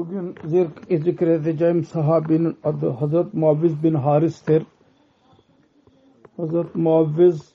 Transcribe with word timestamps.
Bugün 0.00 0.34
zikr 0.44 0.96
zikredeceğim 1.04 1.84
sahabinin 1.84 2.56
adı 2.64 2.90
Hazret 2.90 3.34
Muavviz 3.34 3.82
bin 3.82 3.94
Haris'tir. 3.94 4.62
Hazret 6.36 6.74
Muavviz 6.74 7.52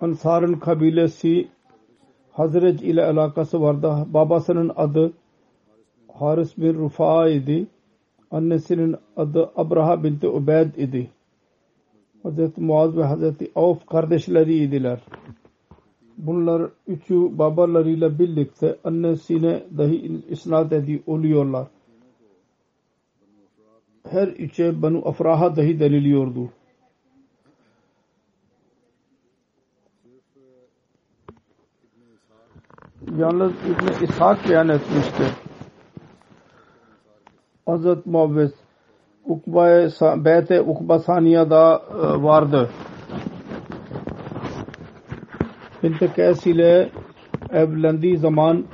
Ansar'ın 0.00 0.54
kabilesi 0.54 1.48
Hazret 2.32 2.82
ile 2.82 3.04
alakası 3.04 3.60
vardı. 3.62 4.06
Babasının 4.06 4.72
adı 4.76 5.12
Haris 6.14 6.58
bin 6.58 6.74
Rufa 6.74 7.28
idi. 7.28 7.66
Annesinin 8.30 8.96
adı 9.16 9.50
Abraha 9.56 10.04
binti 10.04 10.28
Ubeyd 10.28 10.74
idi. 10.74 11.10
Hazret 12.22 12.58
Muaz 12.58 12.96
ve 12.96 13.04
Hazreti 13.04 13.50
Avf 13.54 13.86
kardeşleriydiler. 13.86 15.00
Bunlar 16.18 16.70
üçü 16.86 17.38
babalarıyla 17.38 18.18
birlikte 18.18 18.76
annesine 18.84 19.62
dahi 19.78 20.22
isnat 20.28 20.72
edi 20.72 21.02
oluyorlar. 21.06 21.66
Her 24.10 24.28
üçe 24.28 24.82
Banu 24.82 25.08
Afraha 25.08 25.56
dahi 25.56 25.80
deniliyordu. 25.80 26.50
Yalnız 33.18 33.52
İbn 33.52 34.04
İshak 34.04 34.48
beyan 34.48 34.68
etmiştir. 34.68 35.26
Hazret 37.66 38.06
Muavviz 38.06 38.52
Ukba'ya 39.24 39.90
Beyte 40.24 40.60
Ukba 40.60 40.98
Saniya'da 40.98 41.82
vardı. 42.22 42.70
Bint 45.82 46.14
Kays 46.16 46.46
ile 46.46 46.90
evlendiği 47.50 48.16
zaman 48.16 48.64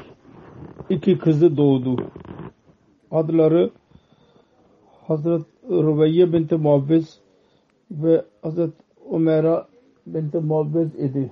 iki 0.91 1.19
kızı 1.19 1.57
doğdu. 1.57 1.97
Adları 3.11 3.71
Hazret 5.07 5.43
Rübeyye 5.71 6.33
bint 6.33 6.53
Muavviz 6.53 7.21
ve 7.91 8.25
Hazret 8.43 8.73
Umera 9.05 9.69
bint 10.07 10.35
Muavviz 10.35 10.95
idi. 10.95 11.31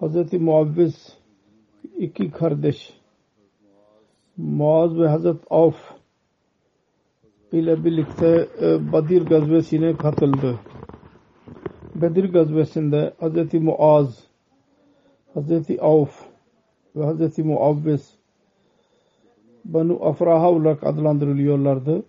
Hazret 0.00 0.32
Muavviz 0.32 1.18
iki 1.98 2.30
kardeş 2.30 2.92
Muaz 4.36 4.98
ve 4.98 5.08
Hazret 5.08 5.36
Avf 5.50 5.94
ile 7.52 7.84
birlikte 7.84 8.48
Badir 8.92 9.26
gazvesine 9.26 9.96
katıldı. 9.96 10.58
Bedir 11.94 12.32
gazvesinde 12.32 13.12
Hz. 13.20 13.54
Muaz, 13.54 14.24
Hz. 15.34 15.70
Avf 15.80 16.26
ve 16.96 17.06
Hz. 17.06 17.38
Muavviz 17.38 18.14
Banu 19.64 20.04
Afraha 20.04 20.50
olarak 20.50 20.84
adlandırılıyorlardı. 20.84 22.02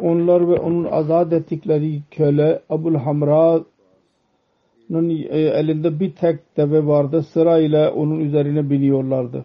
Onlar 0.00 0.48
ve 0.48 0.54
onun 0.54 0.84
azat 0.84 1.32
ettikleri 1.32 2.02
köle 2.10 2.62
Abul 2.70 2.94
Hamra'nın 2.94 3.64
elinde 5.30 6.00
bir 6.00 6.14
tek 6.14 6.56
deve 6.56 6.86
vardı. 6.86 7.22
Sırayla 7.22 7.92
onun 7.92 8.20
üzerine 8.20 8.70
biniyorlardı. 8.70 9.44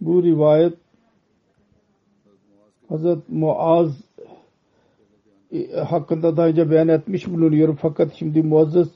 Bu 0.00 0.22
rivayet 0.22 0.74
Hz. 2.90 3.04
Muaz 3.28 4.00
hakkında 5.84 6.36
daha 6.36 6.46
önce 6.46 6.70
beyan 6.70 6.88
etmiş 6.88 7.28
bulunuyorum. 7.28 7.78
Fakat 7.82 8.14
şimdi 8.14 8.42
Muazzez 8.42 8.88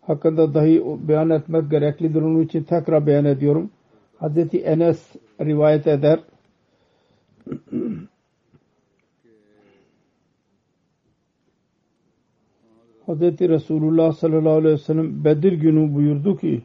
hakkında 0.00 0.54
dahi 0.54 0.82
beyan 1.08 1.30
etmek 1.30 1.70
gereklidir. 1.70 2.22
Onun 2.22 2.40
için 2.40 2.62
tekrar 2.62 3.06
beyan 3.06 3.24
ediyorum. 3.24 3.70
Hazreti 4.16 4.58
Enes 4.58 5.12
rivayet 5.40 5.86
eder. 5.86 6.20
Hazreti 13.06 13.48
Resulullah 13.48 14.12
sallallahu 14.12 14.52
aleyhi 14.52 14.74
ve 14.74 14.78
sellem 14.78 15.24
Bedir 15.24 15.52
günü 15.52 15.94
buyurdu 15.94 16.36
ki 16.36 16.62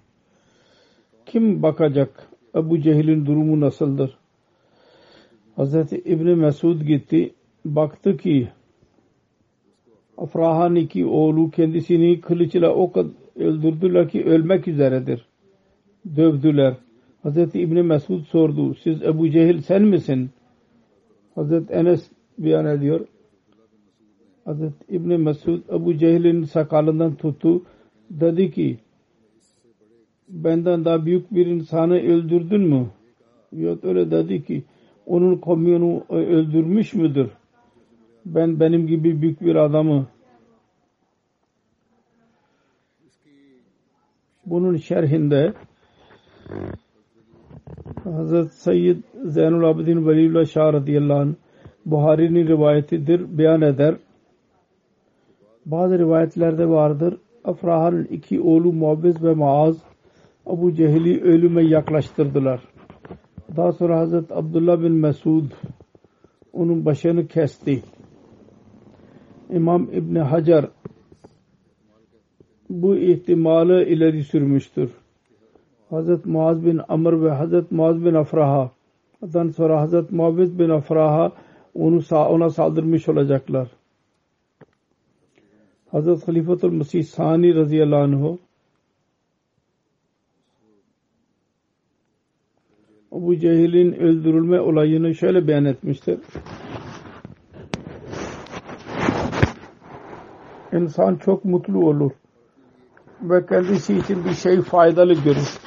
kim 1.26 1.64
bakacak 1.64 2.28
Ebu 2.56 2.82
Cehil'in 2.82 3.26
durumu 3.26 3.60
nasıldır? 3.60 4.18
Hazreti 5.56 5.98
İbni 5.98 6.36
Mesud 6.36 6.82
gitti. 6.82 7.34
Baktı 7.66 8.18
ki 8.18 8.50
Afraha'nın 10.20 10.76
iki 10.76 11.06
oğlu 11.06 11.52
kendisini 11.52 12.22
kılıçla 12.22 12.74
o 12.74 12.92
kadar 12.92 13.12
öldürdüler 13.36 14.10
ki 14.10 14.26
ölmek 14.26 14.68
üzeredir. 14.68 15.26
Dövdüler. 16.16 16.74
Hazreti 17.24 17.60
İbni 17.60 17.84
Mesud 17.84 18.24
sordu. 18.24 18.76
Siz 18.76 19.04
Ebu 19.04 19.30
Cehil 19.30 19.62
sen 19.62 19.82
misin? 19.84 20.30
Hazreti 21.36 21.74
Enes 21.74 22.12
beyan 22.38 22.66
ediyor. 22.66 23.08
Hazreti 24.46 24.96
İbni 24.96 25.18
Mesud 25.18 25.62
Ebu 25.70 25.98
Cehil'in 25.98 26.44
sakalından 26.44 27.16
tuttu. 27.16 27.64
Dedi 28.10 28.52
ki 28.52 28.78
benden 30.30 30.86
daha 30.86 31.06
büyük 31.06 31.34
bir 31.34 31.46
insanı 31.46 31.94
öldürdün 31.94 32.62
mü? 32.62 32.88
Yok 33.52 33.84
öyle 33.84 34.12
dedi 34.12 34.44
ki 34.44 34.64
onun 35.06 35.36
komyonu 35.36 36.04
öldürmüş 36.10 36.94
müdür? 36.94 37.30
Ben 38.26 38.60
benim 38.60 38.88
gibi 38.88 39.22
büyük 39.22 39.42
bir 39.42 39.56
adamı 39.56 40.08
bunun 44.46 44.76
şerhinde 44.76 45.54
Hazret 48.04 48.52
Sayyid 48.52 49.04
Zeynul 49.26 49.64
Abidin 49.64 50.08
Veliullah 50.08 50.46
Şah 50.46 50.74
radıyallahu 50.74 51.20
anh 51.20 51.34
Buhari'nin 51.86 52.48
rivayetidir 52.48 53.38
beyan 53.38 53.62
eder. 53.62 53.96
Bazı 55.66 56.00
rivayetlerde 56.00 56.70
vardır. 56.70 57.18
Afraha'nın 57.44 58.04
iki 58.04 58.42
oğlu 58.42 58.74
Muabbiz 58.74 59.24
ve 59.24 59.34
Maaz 59.34 59.78
Abu 60.46 60.74
Cehil'i 60.74 61.22
ölüme 61.22 61.64
yaklaştırdılar. 61.64 62.62
Daha 63.58 63.72
sonra 63.72 64.00
Hazret 64.00 64.32
Abdullah 64.32 64.82
bin 64.82 64.92
Mesud 64.92 65.52
onun 66.54 66.86
başını 66.86 67.28
kesti. 67.28 67.84
İmam 69.50 69.84
İbni 69.94 70.20
Hacer 70.20 70.66
bu 72.70 72.96
ihtimali 72.96 73.90
ileri 73.90 74.24
sürmüştür. 74.24 74.92
Hazret 75.90 76.26
Muaz 76.26 76.66
bin 76.66 76.82
Amr 76.88 77.24
ve 77.24 77.32
Hazret 77.32 77.72
Muaz 77.72 78.06
bin 78.06 78.14
Afraha'dan 78.14 79.50
sonra 79.50 79.82
Hazret 79.82 80.12
Muavviz 80.12 80.60
bin 80.60 80.70
Afraha 80.70 81.32
onu 81.76 82.02
ona 82.12 82.50
saldırmış 82.50 83.10
olacaklar. 83.10 83.68
Hazret 85.92 86.28
Halifatul 86.28 86.72
Mesih 86.72 87.04
Sani 87.04 87.56
radıyallahu 87.56 88.02
anh 88.02 88.38
Abu 93.12 93.36
Cehil'in 93.36 93.94
öldürülme 93.94 94.62
olayını 94.62 95.16
şöyle 95.16 95.48
beyan 95.48 95.66
etmiştir. 95.66 96.20
İnsan 100.80 101.16
çok 101.16 101.46
mutlu 101.46 101.88
olur 101.90 102.12
ve 103.22 103.46
kendisi 103.46 103.98
için 103.98 104.26
bir 104.26 104.34
şey 104.34 104.62
faydalı 104.62 105.14
görür. 105.14 105.60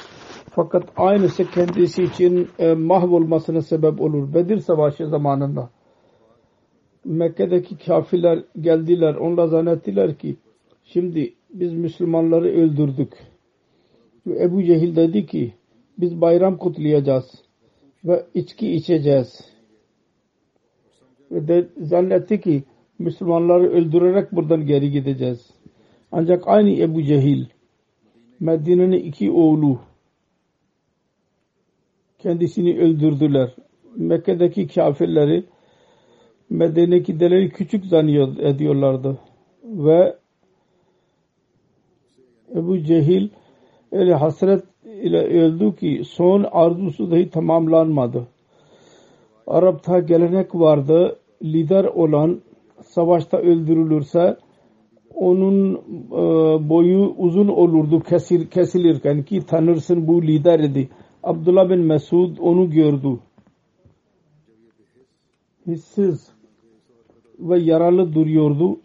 Fakat 0.51 0.85
aynısı 0.97 1.51
kendisi 1.51 2.03
için 2.03 2.49
e, 2.59 2.75
mahvolmasına 2.75 3.63
sebep 3.63 4.01
olur. 4.01 4.35
Bedir 4.35 4.59
Savaşı 4.59 5.07
zamanında 5.07 5.71
Mekke'deki 7.05 7.79
kafirler 7.79 8.45
geldiler. 8.61 9.15
Onlar 9.15 9.47
zannettiler 9.47 10.15
ki 10.15 10.37
şimdi 10.85 11.35
biz 11.51 11.73
Müslümanları 11.73 12.49
öldürdük. 12.49 13.13
Ve 14.27 14.43
Ebu 14.43 14.63
Cehil 14.63 14.97
dedi 14.97 15.27
ki 15.27 15.55
biz 15.99 16.21
bayram 16.21 16.57
kutlayacağız 16.57 17.43
ve 18.05 18.27
içki 18.35 18.73
içeceğiz. 18.73 19.41
Ve 21.31 21.49
de 21.49 21.69
zannetti 21.81 22.41
ki 22.41 22.65
Müslümanları 23.03 23.71
öldürerek 23.71 24.33
buradan 24.33 24.67
geri 24.67 24.91
gideceğiz. 24.91 25.51
Ancak 26.13 26.49
aynı 26.49 26.71
Ebu 26.71 27.03
Cehil 27.03 27.45
Medine'nin 28.41 28.93
iki 28.93 29.31
oğlu 29.31 29.79
kendisini 32.19 32.79
öldürdüler. 32.79 33.51
Mekke'deki 33.97 34.67
kafirleri 34.67 35.45
Medine'dekileri 36.51 37.51
küçük 37.51 37.87
zannediyor 37.87 38.37
ediyorlardı. 38.37 39.19
Ve 39.65 40.17
Ebu 42.57 42.79
Cehil 42.79 43.29
öyle 43.93 44.15
hasret 44.15 44.65
ile 44.85 45.19
öldü 45.19 45.77
ki 45.77 46.03
son 46.05 46.47
arzusu 46.53 47.11
dahi 47.11 47.31
tamamlanmadı. 47.31 48.27
Arap'ta 49.47 49.99
gelenek 49.99 50.55
vardı. 50.55 51.19
Lider 51.43 51.85
olan 51.85 52.41
savaşta 52.85 53.37
öldürülürse 53.37 54.37
onun 55.15 55.75
e, 56.11 56.69
boyu 56.69 57.15
uzun 57.19 57.49
olurdu 57.49 58.01
kesil, 58.01 58.47
kesilirken 58.47 59.23
ki 59.23 59.47
tanırsın 59.47 60.07
bu 60.07 60.23
lider 60.23 60.61
idi. 60.61 60.89
Abdullah 61.23 61.71
bin 61.71 61.81
Mesud 61.81 62.37
onu 62.41 62.71
gördü. 62.71 63.19
Hissiz 65.67 66.31
ve 67.39 67.59
yaralı 67.59 68.15
duruyordu. 68.15 68.81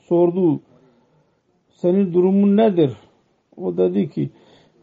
Sordu 0.00 0.60
senin 1.70 2.12
durumun 2.12 2.56
nedir? 2.56 2.92
O 3.56 3.76
dedi 3.76 4.10
ki 4.10 4.30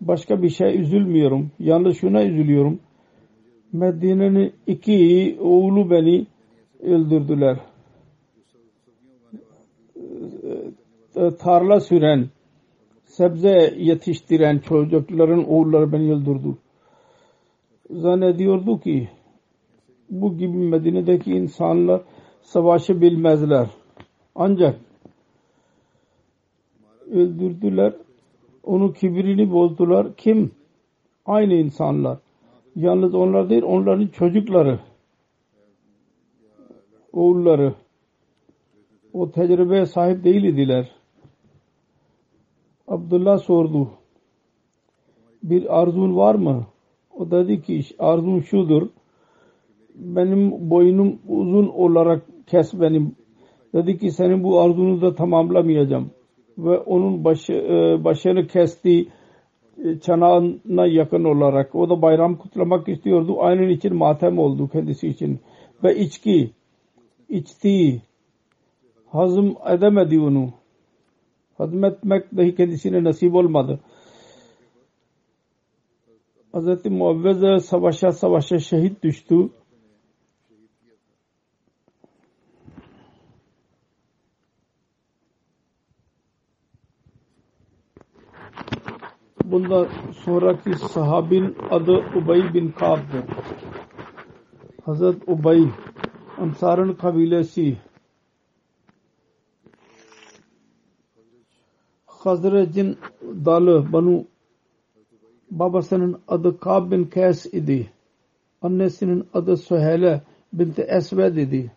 başka 0.02 0.42
bir 0.42 0.50
şey 0.50 0.82
üzülmüyorum. 0.82 1.52
Yalnız 1.60 1.98
şuna 1.98 2.24
üzülüyorum. 2.24 2.80
Medine'nin 3.74 4.54
iki 4.68 5.38
oğlu 5.42 5.90
beni 5.90 6.28
öldürdüler. 6.84 7.58
Tarla 11.14 11.80
süren, 11.80 12.30
sebze 13.06 13.74
yetiştiren 13.78 14.60
çocukların 14.60 15.50
oğulları 15.50 15.92
beni 15.92 16.14
öldürdü. 16.14 16.58
Zannediyordu 17.90 18.80
ki 18.80 19.10
bu 20.10 20.38
gibi 20.38 20.58
Medine'deki 20.58 21.32
insanlar 21.32 22.02
savaşı 22.42 23.02
bilmezler. 23.02 23.68
Ancak 24.36 24.80
öldürdüler. 27.12 27.94
Onu 28.64 28.94
kibrini 28.94 29.52
bozdular. 29.52 30.16
Kim? 30.16 30.52
Aynı 31.26 31.54
insanlar. 31.54 32.18
Yalnız 32.76 33.16
onlar 33.16 33.50
değil, 33.50 33.64
onların 33.64 34.08
çocukları. 34.08 34.80
Oğulları. 37.14 37.76
O 39.14 39.32
tecrübeye 39.32 39.86
sahip 39.86 40.24
değil 40.24 40.44
idiler. 40.44 41.01
Abdullah 42.92 43.38
sordu. 43.38 43.90
Bir 45.44 45.82
arzun 45.82 46.16
var 46.18 46.36
mı? 46.36 46.66
O 47.18 47.32
dedi 47.32 47.62
ki 47.62 47.82
arzun 48.00 48.40
şudur. 48.40 48.88
Benim 49.96 50.70
boynum 50.70 51.20
uzun 51.28 51.68
olarak 51.68 52.22
kes 52.48 52.74
benim. 52.74 53.16
Dedi 53.74 53.98
ki 53.98 54.12
senin 54.12 54.44
bu 54.44 54.60
arzunu 54.60 55.02
da 55.02 55.16
tamamlamayacağım. 55.16 56.12
Ve 56.58 56.78
onun 56.78 57.24
başı, 57.24 57.54
e, 57.54 58.04
başını 58.04 58.48
kesti 58.48 59.08
e, 59.86 60.00
çanağına 60.00 60.86
yakın 60.86 61.24
olarak. 61.24 61.76
O 61.76 61.90
da 61.90 62.02
bayram 62.02 62.36
kutlamak 62.36 62.90
istiyordu. 62.90 63.36
Aynı 63.40 63.72
için 63.72 63.96
matem 63.96 64.40
oldu 64.40 64.70
kendisi 64.72 65.08
için. 65.08 65.40
Ve 65.84 65.96
içki 65.96 66.52
içti. 67.30 68.02
Hazım 69.08 69.56
edemedi 69.70 70.20
onu. 70.20 70.61
Hazmetmek 71.62 72.38
dahi 72.38 72.56
kendisine 72.56 73.04
nasip 73.04 73.36
olmadı. 73.36 73.80
Hz. 76.54 76.86
Muavvez 76.86 77.66
savaşa 77.66 78.12
savaşa 78.12 78.60
şehit 78.60 79.04
düştü. 79.04 79.50
Bundan 89.44 89.88
sonraki 90.14 90.74
sahabin 90.76 91.56
adı 91.70 92.04
Ubay 92.16 92.54
bin 92.54 92.72
Ka'b'dır. 92.72 93.26
Hazret 94.86 95.28
Ubay 95.28 95.68
Ansar'ın 96.38 96.94
kabilesi 96.94 97.78
Hazret'in 102.26 102.98
dalı 103.46 103.94
Banu 103.94 104.26
babasının 105.52 106.20
adı 106.28 106.60
Kab 106.60 106.92
bin 106.92 107.04
Kays 107.04 107.46
idi. 107.46 107.92
Annesinin 108.62 109.28
adı 109.34 109.58
Süheyle 109.58 110.22
binti 110.54 110.82
Esved 110.82 111.36
idi. 111.36 111.72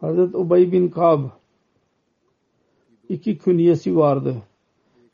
Hazret 0.00 0.34
Ubay 0.34 0.72
bin 0.72 0.88
Kab 0.88 1.20
iki 3.08 3.38
künyesi 3.38 3.96
vardı 3.96 4.36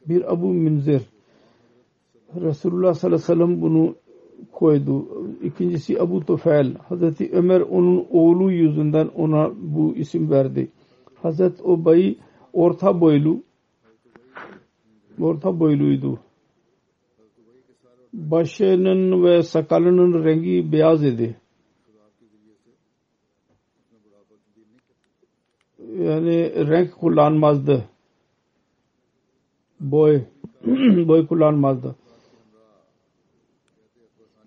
bir 0.07 0.33
Abu 0.33 0.47
Münzir 0.47 1.03
Resulullah 2.35 2.95
sallallahu 2.95 3.33
aleyhi 3.33 3.59
ve 3.59 3.63
bunu 3.63 3.95
koydu. 4.53 5.07
İkincisi 5.43 6.03
Abu 6.03 6.27
Tufel. 6.27 6.75
Hazreti 6.75 7.31
Ömer 7.33 7.61
onun 7.61 8.07
oğlu 8.11 8.53
yüzünden 8.53 9.09
ona 9.17 9.51
bu 9.61 9.95
isim 9.97 10.31
verdi. 10.31 10.69
Hazreti 11.23 11.63
Ubay 11.63 12.17
orta 12.53 13.01
boylu 13.01 13.43
orta 15.21 15.61
boyluydu. 15.61 16.21
Başının 18.13 19.25
ve 19.25 19.43
sakalının 19.43 20.25
rengi 20.25 20.73
beyaz 20.73 21.05
idi. 21.05 21.37
Yani 25.79 26.69
renk 26.69 26.97
kullanmazdı 26.97 27.85
boy 29.81 30.23
boy 31.09 31.27
kullanmazdı. 31.27 31.97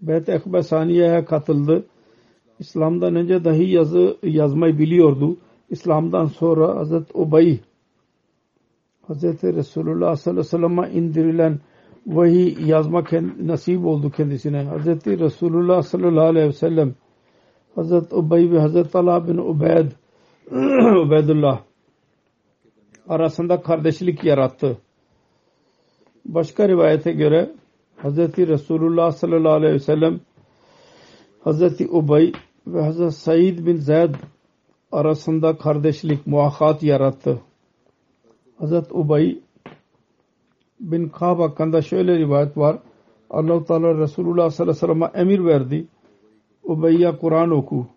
Bet-i 0.01 0.32
Ekbe 0.32 0.63
Saniye'ye 0.63 1.25
katıldı. 1.25 1.86
İslam'dan 2.60 3.16
önce 3.16 3.44
dahi 3.44 3.70
yazı 3.70 4.18
yazmayı 4.24 4.78
biliyordu. 4.78 5.38
İslam'dan 5.70 6.25
sonra 6.25 6.75
Hazreti 6.75 7.18
Ubay 7.18 7.60
Hazreti 9.12 9.56
Resulullah 9.56 10.15
sallallahu 10.15 10.41
aleyhi 10.41 10.48
ve 10.48 10.50
sellem'e 10.50 10.89
indirilen 10.89 11.60
vahiy 12.08 12.70
yazmak 12.70 13.12
nasip 13.41 13.86
oldu 13.86 14.10
kendisine. 14.10 14.63
Hazreti 14.63 15.20
Resulullah 15.20 15.82
sallallahu 15.82 16.25
aleyhi 16.25 16.48
ve 16.48 16.53
sellem 16.53 16.96
Hazreti 17.75 18.15
Ubay 18.15 18.51
ve 18.51 18.60
Hazreti 18.60 18.98
Allah 18.98 19.27
bin 19.27 19.38
Ubeyd 19.38 19.91
Ubeydullah 21.06 21.62
arasında 23.10 23.62
kardeşlik 23.62 24.24
yarattı. 24.24 24.77
Başka 26.25 26.70
rivayete 26.70 27.12
göre 27.12 27.51
Hz. 27.98 28.18
Resulullah 28.38 29.12
sallallahu 29.12 29.53
aleyhi 29.53 29.74
ve 29.74 29.80
sellem 29.80 30.20
Hz. 31.46 31.82
Ubay 31.89 32.32
ve 32.68 32.91
Hz. 32.91 33.15
Said 33.15 33.65
bin 33.65 33.75
Zayd 33.75 34.15
arasında 34.91 35.58
kardeşlik, 35.58 36.27
muahat 36.27 36.84
yarattı. 36.84 37.41
Hz. 38.62 38.74
Ubay 38.91 39.39
bin 40.80 41.10
Kab 41.10 41.39
hakkında 41.39 41.82
şöyle 41.82 42.18
rivayet 42.18 42.58
var. 42.58 42.77
allah 43.30 43.63
Teala 43.63 43.98
Resulullah 43.98 44.50
sallallahu 44.50 44.86
aleyhi 44.86 45.00
ve 45.00 45.10
sellem'e 45.13 45.34
emir 45.34 45.46
verdi. 45.46 45.88
Ubeyye 46.63 47.18
Kur'an 47.18 47.51
oku. 47.51 47.88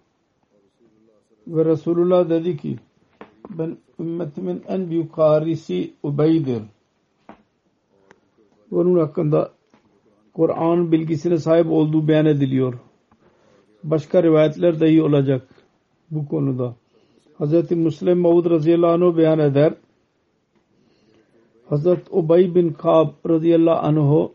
Ve 1.46 1.64
Resulullah 1.64 2.30
dedi 2.30 2.56
ki 2.56 2.76
ben 3.50 3.76
ümmetimin 4.00 4.62
en 4.68 4.90
büyük 4.90 5.12
karisi 5.12 5.92
Ubey'dir. 6.02 6.62
Onun 8.72 8.98
hakkında 8.98 9.50
Kur'an 10.34 10.92
bilgisine 10.92 11.38
sahip 11.38 11.70
olduğu 11.70 12.08
beyan 12.08 12.26
ediliyor. 12.26 12.74
Başka 13.84 14.22
rivayetler 14.22 14.74
iyi 14.74 15.02
olacak 15.02 15.48
bu 16.10 16.28
konuda. 16.28 16.74
Hz. 17.38 17.70
Müslim 17.70 18.20
Mevud 18.20 18.50
radıyallahu 18.50 19.06
anh 19.06 19.16
beyan 19.16 19.38
eder. 19.38 19.74
Hz. 21.70 21.86
Ubey 22.10 22.54
bin 22.54 22.72
Kab 22.72 23.08
radıyallahu 23.28 23.86
anh 23.86 24.28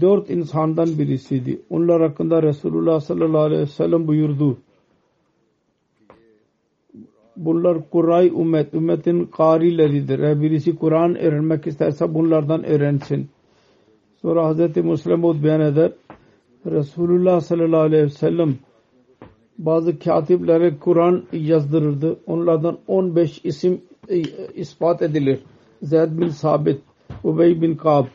dört 0.00 0.30
insandan 0.30 0.98
birisiydi. 0.98 1.62
Onlar 1.70 2.02
hakkında 2.02 2.42
Resulullah 2.42 3.00
sallallahu 3.00 3.42
aleyhi 3.42 3.62
ve 3.62 3.66
sellem 3.66 4.06
buyurdu. 4.06 4.58
Bunlar 7.36 7.90
Kuray 7.90 8.28
ümmet, 8.28 8.74
ümmetin 8.74 9.24
karileridir. 9.24 10.18
Eğer 10.18 10.42
birisi 10.42 10.76
Kur'an 10.76 11.16
öğrenmek 11.16 11.66
isterse 11.66 12.14
bunlardan 12.14 12.64
öğrensin. 12.64 13.28
Sonra 14.22 14.54
Hz. 14.54 14.76
Mevud 15.06 15.44
beyan 15.44 15.60
eder. 15.60 15.92
Resulullah 16.66 17.40
sallallahu 17.40 17.80
aleyhi 17.80 18.04
ve 18.04 18.08
sellem 18.08 18.54
bazı 19.58 19.98
katiplere 19.98 20.78
Kur'an 20.78 21.22
yazdırırdı. 21.32 22.18
Onlardan 22.26 22.78
15 22.86 23.40
isim 23.44 23.80
e, 24.08 24.18
ispat 24.54 25.02
edilir. 25.02 25.40
Zeyd 25.82 26.10
bin 26.20 26.30
Sabit, 26.30 26.82
Ubey 27.24 27.54
bin 27.60 27.76
Kab, 27.76 28.06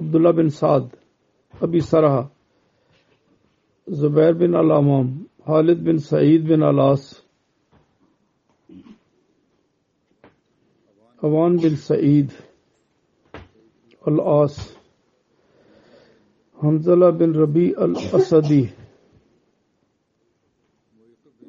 Abdullah 0.00 0.36
bin 0.36 0.48
Sad, 0.48 0.90
Abi 1.60 1.80
Sarah, 1.80 2.30
Zubair 3.88 4.38
bin 4.40 4.52
Alamam, 4.52 5.26
Halid 5.46 5.84
bin 5.84 5.98
Said 5.98 6.48
bin 6.48 6.62
Alas, 6.62 7.20
Avan 11.22 11.62
bin 11.62 11.76
Said, 11.76 12.32
Al-As, 14.06 14.76
Hamzala 16.62 17.12
bin 17.18 17.34
Rabi 17.34 17.74
al-Asadi, 17.76 18.72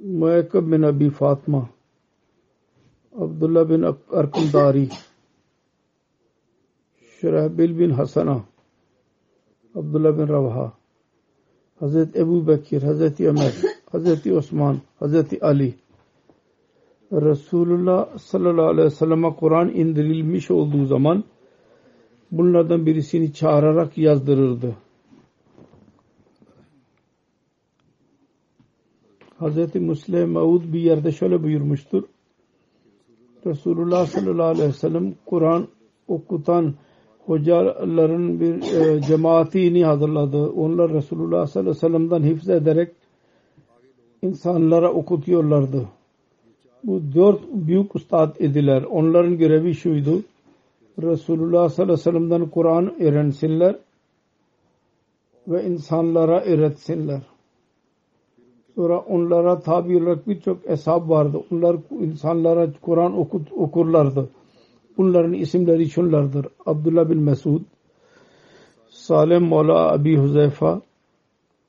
Muakkab 0.03 0.69
bin 0.72 0.84
Abi 0.84 1.10
Fatma, 1.10 1.69
Abdullah 3.19 3.69
bin 3.69 3.86
Arkandari, 4.12 4.89
Şurahbil 7.01 7.79
bin 7.79 7.89
Hasana, 7.89 8.41
Abdullah 9.75 10.17
bin 10.17 10.27
Ravha, 10.27 10.74
Hazreti 11.79 12.19
Ebu 12.19 12.48
Bekir, 12.48 12.81
Hazreti 12.84 13.29
Ömer, 13.29 13.53
Hazreti 13.91 14.34
Osman, 14.34 14.77
Hazreti 15.00 15.45
Ali, 15.45 15.75
Resulullah 17.12 18.17
sallallahu 18.17 18.65
aleyhi 18.65 18.86
ve 18.86 18.89
sellem'e 18.89 19.36
Kur'an 19.36 19.69
indirilmiş 19.69 20.51
olduğu 20.51 20.86
zaman 20.86 21.24
bunlardan 22.31 22.86
birisini 22.86 23.34
çağırarak 23.34 23.98
yazdırırdı. 23.98 24.75
Hz. 29.39 29.75
Müslim 29.75 30.29
Maud 30.29 30.74
bir 30.74 30.79
yerde 30.79 31.12
şöyle 31.12 31.43
buyurmuştur. 31.43 32.03
Resulullah 33.45 34.05
sallallahu 34.05 34.47
aleyhi 34.47 34.67
ve 34.67 34.73
sellem 34.73 35.13
Kur'an 35.25 35.67
okutan 36.07 36.73
hocaların 37.25 38.39
bir 38.39 38.55
e, 38.55 39.01
cemaatini 39.01 39.85
hazırladı. 39.85 40.49
Onlar 40.49 40.93
Resulullah 40.93 41.47
sallallahu 41.47 41.71
aleyhi 41.71 41.83
ve 41.83 41.87
sellem'den 41.87 42.23
hifz 42.23 42.49
ederek 42.49 42.91
insanlara 44.21 44.91
okutuyorlardı. 44.91 45.85
Bu 46.83 47.01
dört 47.15 47.41
büyük 47.53 47.95
ustad 47.95 48.35
ediler. 48.39 48.83
Onların 48.83 49.37
görevi 49.37 49.73
şuydu. 49.73 50.21
Resulullah 51.01 51.69
sallallahu 51.69 51.93
aleyhi 51.93 51.99
ve 51.99 52.11
sellem'den 52.11 52.49
Kur'an 52.49 53.01
öğrensinler 53.01 53.75
ve 55.47 55.63
insanlara 55.63 56.41
öğretsinler. 56.41 57.21
Sonra 58.75 59.00
onlara 59.00 59.60
tabi 59.60 59.98
olarak 59.98 60.27
birçok 60.27 60.70
hesap 60.70 61.10
vardı. 61.10 61.41
Onlar 61.51 61.77
insanlara 62.01 62.67
Kur'an 62.82 63.20
okut, 63.20 63.51
okurlardı. 63.51 64.29
Bunların 64.98 65.34
isimleri 65.34 65.89
şunlardır. 65.89 66.48
Abdullah 66.65 67.10
bin 67.10 67.17
Mesud, 67.17 67.62
Salim 68.89 69.44
Mola 69.44 69.91
Abi 69.91 70.17
Huzeyfa, 70.17 70.82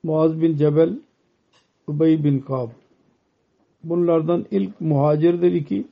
Muaz 0.03 0.41
bin 0.41 0.57
Cebel, 0.57 0.99
Ubey 1.87 2.23
bin 2.23 2.39
Kab. 2.39 2.69
Bunlardan 3.83 4.45
ilk 4.51 4.81
muhacirdir 4.81 5.51
iki 5.51 5.87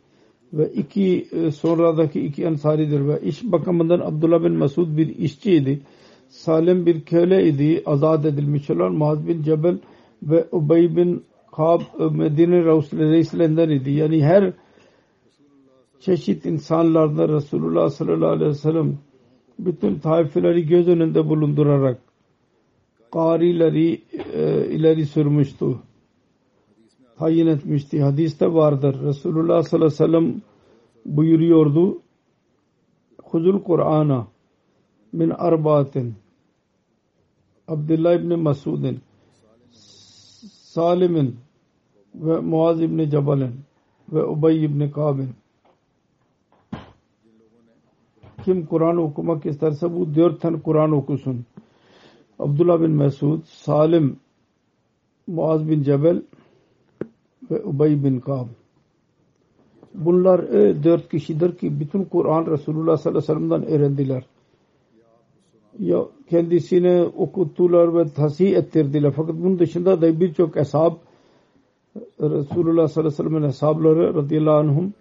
ve 0.53 0.73
iki 0.73 1.27
e, 1.31 1.51
sonradaki 1.51 2.21
iki 2.21 2.43
ensaridir 2.43 3.07
ve 3.07 3.21
iş 3.21 3.43
bakımından 3.43 3.99
Abdullah 3.99 4.43
bin 4.43 4.51
Mesud 4.51 4.97
bir 4.97 5.15
işçiydi. 5.17 5.81
Salim 6.29 6.85
bir 6.85 7.01
köle 7.01 7.47
idi. 7.47 7.83
Azad 7.85 8.23
edilmiş 8.23 8.69
olan 8.69 8.93
Muaz 8.93 9.27
bin 9.27 9.43
Cebel 9.43 9.77
ve 10.25 10.47
Ubey 10.51 10.95
bin 10.95 11.23
Kab 11.51 11.81
e, 11.99 12.03
Medine 12.03 12.65
reislerinden 12.93 13.69
idi. 13.69 13.91
Yani 13.91 14.23
her 14.23 14.53
çeşit 15.99 16.45
insanlarda 16.45 17.29
Resulullah 17.29 17.89
sallallahu 17.89 18.29
aleyhi 18.29 18.49
ve 18.49 18.53
sellem 18.53 18.97
bütün 19.59 19.99
taifeleri 19.99 20.65
göz 20.65 20.87
önünde 20.87 21.29
bulundurarak 21.29 21.99
karileri 23.11 24.01
e, 24.33 24.67
ileri 24.67 25.05
sürmüştü. 25.05 25.65
Tayin 27.19 27.47
etmişti. 27.47 28.01
Hadiste 28.03 28.53
vardır. 28.53 29.01
Resulullah 29.03 29.63
sallallahu 29.63 29.87
aleyhi 29.87 30.03
ve 30.03 30.05
sellem 30.05 30.41
buyuruyordu. 31.05 32.01
Huzul 33.23 33.63
Kur'an'a 33.63 34.27
min 35.13 35.29
arbaatin 35.29 36.13
Abdullah 37.67 38.13
ibn 38.13 38.39
Masud'in 38.39 38.99
Salim'in 40.75 41.35
ve 42.15 42.39
Muaz 42.39 42.81
ibn 42.81 43.09
Cebal'in 43.09 43.51
ve 44.13 44.23
Ubey 44.23 44.65
ibn 44.65 44.91
Kab'in 44.91 45.29
kim 48.45 48.65
Kur'an 48.65 48.97
okumak 48.97 49.45
isterse 49.45 49.93
bu 49.93 50.15
dört 50.15 50.41
tane 50.41 50.61
Kur'an 50.61 50.91
okusun. 50.91 51.45
Abdullah 52.39 52.81
bin 52.81 52.91
Mesud, 52.91 53.43
Salim, 53.45 54.17
Muaz 55.27 55.69
bin 55.69 55.83
Cebel 55.83 56.21
ve 57.51 57.63
Ubey 57.63 58.03
bin 58.03 58.19
Kab. 58.19 58.47
Bunlar 59.93 60.39
e, 60.39 60.83
dört 60.83 61.09
kişidir 61.09 61.57
ki 61.57 61.79
bütün 61.79 62.03
Kur'an 62.03 62.45
Resulullah 62.45 62.97
sallallahu 62.97 63.31
aleyhi 63.31 63.41
ve 63.41 63.47
sellem'den 63.49 63.65
öğrendiler. 63.65 64.23
Ya 65.79 66.05
kendisine 66.29 67.03
okuttular 67.03 67.95
ve 67.95 68.09
tahsih 68.09 68.55
ettirdiler. 68.55 69.13
Fakat 69.15 69.35
bunun 69.35 69.59
dışında 69.59 70.01
da 70.01 70.19
birçok 70.19 70.57
ashab 70.57 70.93
Resulullah 72.21 72.87
sallallahu 72.87 72.99
aleyhi 72.99 73.05
ve 73.05 73.11
sellem'in 73.11 73.41
ashabları 73.41 74.13
radıyallahu 74.13 74.55
anhum 74.55 74.93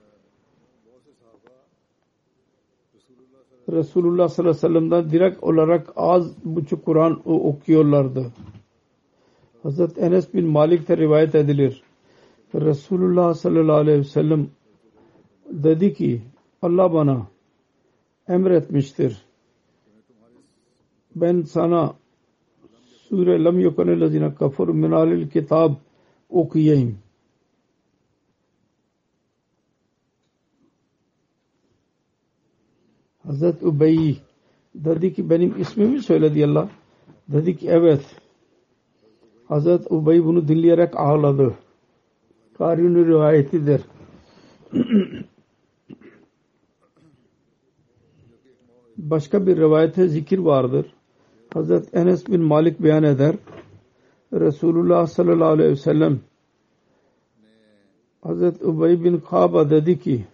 Resulullah 3.73 4.29
sallallahu 4.29 4.51
aleyhi 4.51 4.65
ve 4.65 4.69
sellem'den 4.69 5.11
direkt 5.11 5.45
olarak 5.45 5.93
az 5.97 6.33
buçuk 6.45 6.85
Kur'an 6.85 7.21
okuyorlardı. 7.25 8.27
Hazret 9.63 9.99
Enes 9.99 10.35
bin 10.35 10.47
Malik'te 10.47 10.97
rivayet 10.97 11.35
edilir. 11.35 11.83
Resulullah 12.55 13.35
sallallahu 13.35 13.77
aleyhi 13.77 13.99
ve 13.99 14.05
sellem 14.05 14.49
dedi 15.51 15.95
ki 15.95 16.23
Allah 16.63 16.93
bana 16.93 17.27
emretmiştir. 18.29 19.23
Ben 21.17 21.43
sana 21.43 21.95
Sure 23.09 23.45
Lam 23.45 23.61
Yukanellezine 23.61 24.35
Kafur 24.35 24.69
Minalil 24.69 25.29
Kitab 25.29 25.75
okuyayım. 26.29 26.99
Hazret 33.27 33.63
Ubey 33.63 34.19
dedi 34.75 35.15
ki 35.15 35.31
benim 35.31 35.61
ismimi 35.61 36.03
söyledi 36.03 36.47
Allah. 36.47 36.69
Dedi 37.29 37.57
ki 37.57 37.69
evet. 37.69 38.17
Hazret 39.49 39.93
Ubey 39.93 40.25
bunu 40.25 40.49
dinleyerek 40.49 40.97
ağladı. 40.97 41.55
Karin'in 42.59 43.07
rivayetidir. 43.07 43.81
Başka 48.97 49.47
bir 49.47 49.57
rivayete 49.57 50.09
zikir 50.09 50.39
vardır. 50.39 50.95
Hazret 51.55 51.95
Enes 51.95 52.29
bin 52.29 52.41
Malik 52.41 52.83
beyan 52.83 53.03
eder. 53.03 53.35
Resulullah 54.33 55.07
sallallahu 55.07 55.49
aleyhi 55.49 55.71
ve 55.71 55.77
sellem 55.77 56.21
Hazret 58.23 58.63
Ubey 58.63 59.05
bin 59.05 59.21
Kaba 59.31 59.71
dedi 59.71 59.99
ki 59.99 60.25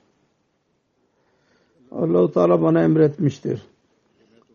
Allahu 1.90 2.32
Teala 2.32 2.62
bana 2.62 2.82
emretmiştir. 2.82 3.62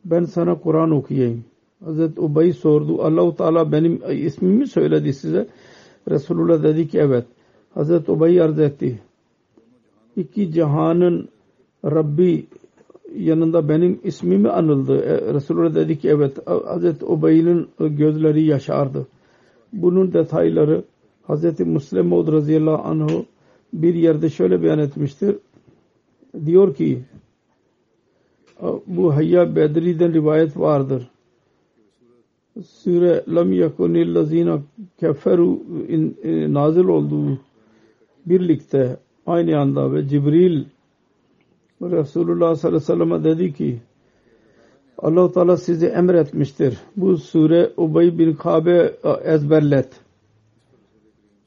Ben 0.05 0.24
sana 0.24 0.60
Kur'an 0.60 0.91
okuyayım. 0.91 1.45
Hazreti 1.86 2.22
Ubey 2.22 2.53
sordu. 2.53 3.01
Allahu 3.03 3.36
Teala 3.36 3.72
benim 3.72 4.01
ismimi 4.10 4.67
söyledi 4.67 5.13
size. 5.13 5.48
Resulullah 6.10 6.63
dedi 6.63 6.88
ki 6.88 7.00
evet. 7.00 7.25
Hazreti 7.74 8.12
Ubey 8.12 8.41
arz 8.41 8.60
etti. 8.60 9.00
İki 10.15 10.51
cihanın 10.51 11.29
Rabbi 11.86 12.48
yanında 13.17 13.69
benim 13.69 14.00
ismimi 14.03 14.50
anıldı. 14.50 14.98
E, 14.98 15.34
Resulullah 15.34 15.75
dedi 15.75 16.00
ki 16.00 16.10
evet. 16.10 16.38
Hazreti 16.48 17.05
Ubey'in 17.05 17.67
gözleri 17.79 18.43
yaşardı. 18.43 19.07
Bunun 19.74 20.13
detayları 20.13 20.84
Hazreti 21.24 21.65
Müslim 21.65 22.07
Maud 22.07 22.27
radıyallahu 22.27 22.88
anhu 22.88 23.25
bir 23.74 23.93
yerde 23.93 24.29
şöyle 24.29 24.63
beyan 24.63 24.79
etmiştir. 24.79 25.36
Diyor 26.45 26.75
ki 26.75 27.03
bu 28.88 29.15
Hayya 29.15 29.55
Bedri'den 29.55 30.13
rivayet 30.13 30.57
vardır. 30.57 31.10
Sure 32.63 33.24
Lam 33.27 33.53
yakunil 33.53 34.15
lazina 34.15 34.62
keferu 35.00 35.60
e, 36.24 36.53
nazil 36.53 36.84
olduğu 36.84 37.39
birlikte 38.25 38.98
aynı 39.25 39.60
anda 39.60 39.93
ve 39.93 40.07
Cibril 40.07 40.65
Resulullah 41.82 42.55
sallallahu 42.55 42.67
aleyhi 42.67 42.75
ve 42.75 42.79
sellem 42.79 43.24
dedi 43.24 43.53
ki 43.53 43.79
Allah 44.98 45.32
Teala 45.32 45.58
size 45.58 45.88
emretmiştir. 45.88 46.77
Bu 46.98 47.17
sure 47.17 47.72
Ubey 47.77 48.17
bin 48.17 48.34
Kabe 48.34 48.94
ezberlet. 49.24 49.89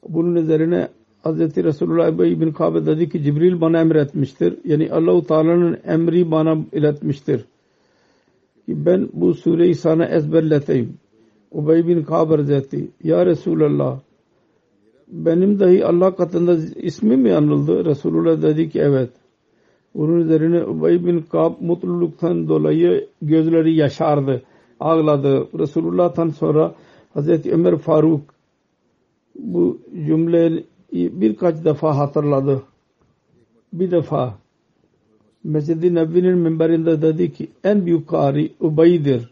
Bunun 0.08 0.34
üzerine 0.34 0.88
Hz. 1.24 1.56
Resulullah 1.56 2.14
Ubey 2.14 2.40
bin 2.40 2.52
Kabe 2.52 2.86
dedi 2.86 3.08
ki 3.08 3.22
Cibril 3.22 3.60
bana 3.60 3.80
emretmiştir. 3.80 4.58
Yani 4.64 4.92
Allah-u 4.92 5.24
Teala'nın 5.26 5.78
emri 5.84 6.30
bana 6.30 6.58
iletmiştir. 6.72 7.44
Ki 8.66 8.86
ben 8.86 9.08
bu 9.12 9.34
sureyi 9.34 9.74
sana 9.74 10.04
ezberleteyim. 10.06 10.94
Ubey 11.50 11.86
bin 11.86 12.02
Kabe 12.02 12.48
dedi. 12.48 12.90
Ya 13.04 13.26
Resulallah 13.26 14.00
benim 15.08 15.60
dahi 15.60 15.84
Allah 15.84 16.16
katında 16.16 16.56
ismi 16.76 17.16
mi 17.16 17.34
anıldı? 17.34 17.84
Resulullah 17.84 18.42
dedi 18.42 18.70
ki 18.70 18.80
evet. 18.80 19.10
Bunun 19.98 20.20
üzerine 20.20 20.64
Ubey 20.64 21.06
bin 21.06 21.20
Kab 21.20 21.52
mutluluktan 21.60 22.48
dolayı 22.48 23.08
gözleri 23.22 23.74
yaşardı. 23.74 24.42
Ağladı. 24.80 25.48
Resulullah'tan 25.58 26.28
sonra 26.28 26.74
Hazreti 27.14 27.52
Ömer 27.52 27.78
Faruk 27.78 28.20
bu 29.38 29.78
cümleyi 30.06 30.64
birkaç 30.92 31.64
defa 31.64 31.96
hatırladı. 31.96 32.62
Bir 33.72 33.90
defa 33.90 34.34
Mescid-i 35.44 35.94
Nebi'nin 35.94 36.38
minberinde 36.38 37.02
dedi 37.02 37.32
ki 37.32 37.48
en 37.64 37.86
büyük 37.86 38.08
kari 38.08 38.52
Ubey'dir. 38.60 39.30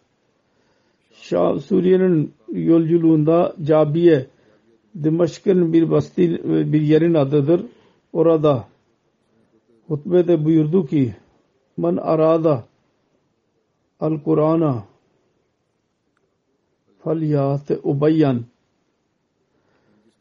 Şah 1.13 1.59
Suriye'nin 1.59 2.33
yolculuğunda 2.53 3.55
Cabiye 3.65 4.27
Dimaşk'ın 5.03 5.73
bir 5.73 5.91
basti 5.91 6.41
bir 6.73 6.81
yerin 6.81 7.15
adıdır. 7.15 7.61
Orada 8.13 8.65
hutbede 9.89 10.45
buyurdu 10.45 10.87
ki 10.87 11.15
man 11.77 11.97
arada 11.97 12.65
al 14.01 14.19
Kur'an'a 14.25 14.85
falyate 16.99 17.79
ubayyan 17.83 18.45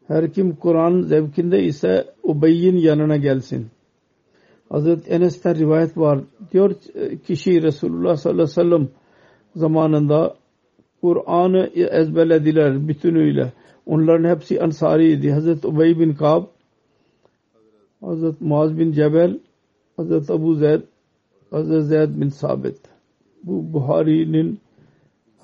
her 0.07 0.33
kim 0.33 0.55
Kur'an 0.55 1.01
zevkinde 1.01 1.63
ise 1.63 2.05
Ubey'in 2.23 2.77
yanına 2.77 3.17
gelsin. 3.17 3.67
Hazreti 4.69 5.11
Enes'ten 5.11 5.55
rivayet 5.55 5.97
var. 5.97 6.19
Diyor 6.53 6.75
kişi 7.27 7.61
Resulullah 7.61 8.15
sallallahu 8.15 8.43
aleyhi 8.43 8.59
ve 8.59 8.63
sellem 8.63 8.89
zamanında 9.55 10.35
Kur'an'ı 11.01 11.69
ezberlediler 11.75 12.87
bütünüyle. 12.87 13.53
Onların 13.85 14.29
hepsi 14.29 14.61
Ansariydi. 14.61 15.31
Hazreti 15.31 15.67
Ubey 15.67 15.99
bin 15.99 16.13
Kab, 16.13 16.43
Hazreti 18.01 18.43
Muaz 18.43 18.77
bin 18.77 18.91
Cebel, 18.91 19.39
Hazreti 19.97 20.33
Abu 20.33 20.55
Zeyd, 20.55 20.81
Hazreti 21.51 21.85
Zeyd 21.85 22.21
bin 22.21 22.29
Sabit. 22.29 22.77
Bu 23.43 23.73
Buhari'nin 23.73 24.59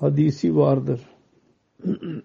hadisi 0.00 0.56
vardır. 0.56 1.00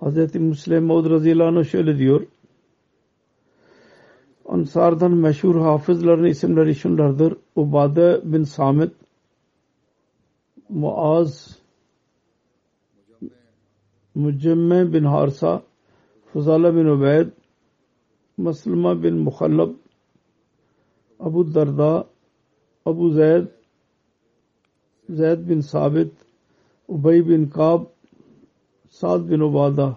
Hazreti 0.00 0.38
Müslim 0.38 0.84
Maud 0.84 1.10
radıyallahu 1.10 1.64
şöyle 1.64 1.98
diyor. 1.98 2.26
Ansardan 4.48 5.12
meşhur 5.12 5.60
hafızların 5.60 6.24
isimleri 6.24 6.74
şunlardır. 6.74 7.36
Ubade 7.56 8.20
bin 8.24 8.42
Samit, 8.42 8.92
Muaz, 10.68 11.58
Mucemme 14.14 14.92
bin 14.92 15.04
Harsa, 15.04 15.62
Fuzala 16.32 16.76
bin 16.76 16.84
Ubeyd, 16.86 17.26
Maslama 18.36 19.02
bin 19.02 19.16
Mukhallab, 19.18 19.70
Abu 21.20 21.54
Darda, 21.54 22.06
Abu 22.86 23.10
Zayd, 23.10 23.46
Zayd 25.10 25.48
bin 25.48 25.60
Sabit, 25.60 26.12
Ubay 26.88 27.28
bin 27.28 27.46
Kab, 27.46 27.86
Sad 28.90 29.30
bin 29.30 29.40
Ubada 29.40 29.96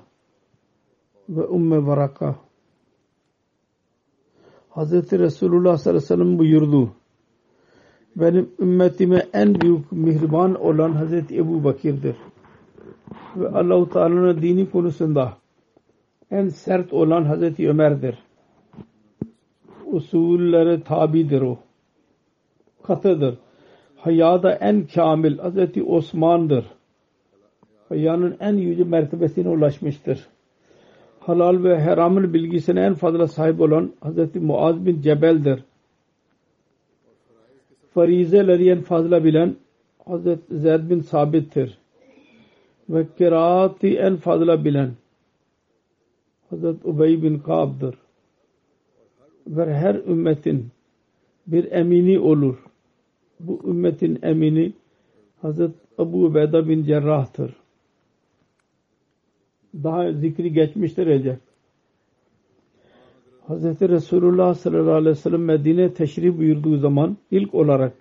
ve 1.29 1.41
Umme 1.41 1.85
Varaka. 1.85 2.35
Hz. 4.69 4.91
Resulullah 5.11 5.77
sallallahu 5.77 5.89
aleyhi 5.89 5.95
ve 5.95 6.07
sellem 6.07 6.39
buyurdu. 6.39 6.89
Benim 8.15 8.49
ümmetime 8.59 9.27
en 9.33 9.61
büyük 9.61 9.91
mihriban 9.91 10.55
olan 10.55 11.05
Hz. 11.05 11.13
Ebu 11.31 11.63
Bakir'dir. 11.63 12.15
Ve 13.35 13.49
Allah-u 13.49 13.89
Teala'nın 13.89 14.41
dini 14.41 14.69
konusunda 14.69 15.37
en 16.31 16.47
sert 16.49 16.93
olan 16.93 17.23
Hz. 17.25 17.59
Ömer'dir. 17.59 18.28
Usullere 19.91 20.83
tabidir 20.83 21.41
o. 21.41 21.57
Katıdır. 22.83 23.37
Hayada 23.95 24.51
en 24.51 24.87
kamil 24.87 25.37
Hz. 25.37 25.87
Osman'dır 25.87 26.65
hayanın 27.89 28.37
en 28.39 28.53
yüce 28.53 28.83
mertebesine 28.83 29.49
ulaşmıştır. 29.49 30.27
Halal 31.19 31.63
ve 31.63 31.81
haramın 31.81 32.33
bilgisine 32.33 32.81
en 32.81 32.93
fazla 32.93 33.27
sahip 33.27 33.61
olan 33.61 33.91
Hz. 34.03 34.35
Muaz 34.35 34.85
bin 34.85 35.01
Cebel'dir. 35.01 35.63
Farizeleri 37.93 38.69
en 38.69 38.81
fazla 38.81 39.23
bilen 39.23 39.55
Hz. 40.07 40.23
Zeyd 40.51 40.89
bin 40.89 40.99
Sabit'tir. 40.99 41.77
Ve 42.89 43.07
kiraati 43.17 43.97
en 43.97 44.15
fazla 44.15 44.65
bilen 44.65 44.91
Hz. 46.51 46.63
Ubey 46.83 47.23
bin 47.23 47.39
Kab'dır. 47.39 47.95
Ve 49.49 49.73
her 49.73 49.95
ümmetin 49.95 50.67
bir 51.47 51.71
emini 51.71 52.19
olur. 52.19 52.55
Bu 53.39 53.61
ümmetin 53.65 54.19
emini 54.21 54.73
Hz. 55.43 55.59
Ebu 55.99 56.25
Ubeyda 56.25 56.69
bin 56.69 56.83
Cerrah'tır 56.83 57.55
daha 59.73 60.11
zikri 60.11 60.53
geçmiştir 60.53 61.05
Recep. 61.05 61.39
Hz. 63.47 63.81
Resulullah 63.81 64.53
sallallahu 64.53 64.91
aleyhi 64.91 65.09
ve 65.09 65.15
sellem 65.15 65.43
Medine 65.43 65.93
teşrif 65.93 66.37
buyurduğu 66.37 66.77
zaman 66.77 67.17
ilk 67.31 67.55
olarak 67.55 67.93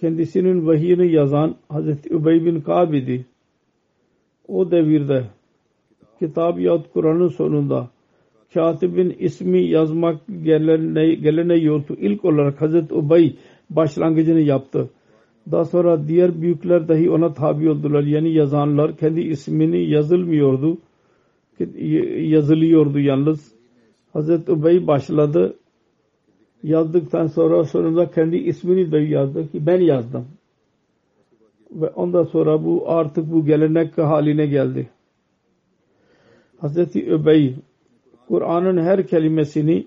kendisinin 0.00 0.66
vahiyini 0.66 1.12
yazan 1.12 1.56
Hz. 1.70 2.06
Übey 2.10 2.44
bin 2.44 2.60
Kab 2.60 2.92
idi. 2.92 3.26
O 4.48 4.70
devirde 4.70 5.24
kitap 6.18 6.60
yahut 6.60 6.92
Kur'an'ın 6.92 7.28
sonunda 7.28 7.88
katibin 8.54 9.16
ismi 9.18 9.66
yazmak 9.66 10.20
gelene, 10.42 11.14
gelene 11.14 11.56
yoktu. 11.56 11.96
İlk 11.98 12.24
olarak 12.24 12.60
Hz. 12.60 12.92
Ubey 12.92 13.36
başlangıcını 13.70 14.40
yaptı. 14.40 14.90
Daha 15.50 15.64
sonra 15.64 16.08
diğer 16.08 16.42
büyükler 16.42 16.88
dahi 16.88 17.10
ona 17.10 17.34
tabi 17.34 17.70
oldular. 17.70 18.02
Yani 18.02 18.32
yazanlar 18.34 18.96
kendi 18.96 19.20
ismini 19.20 19.90
yazılmıyordu. 19.90 20.78
Yazılıyordu 22.18 22.98
yalnız. 22.98 23.54
Hazreti 24.12 24.52
Ubey 24.52 24.86
başladı. 24.86 25.56
Yazdıktan 26.62 27.26
sonra 27.26 27.64
sonunda 27.64 28.10
kendi 28.10 28.36
ismini 28.36 28.92
de 28.92 28.98
yazdı 28.98 29.50
ki 29.50 29.66
ben 29.66 29.80
yazdım. 29.80 30.28
Ve 31.70 31.88
ondan 31.88 32.24
sonra 32.24 32.64
bu 32.64 32.90
artık 32.90 33.32
bu 33.32 33.46
gelenek 33.46 33.98
haline 33.98 34.46
geldi. 34.46 34.90
Hazreti 36.58 37.14
Ubey 37.14 37.54
Kur'an'ın 38.32 38.76
her 38.76 39.06
kelimesini 39.06 39.86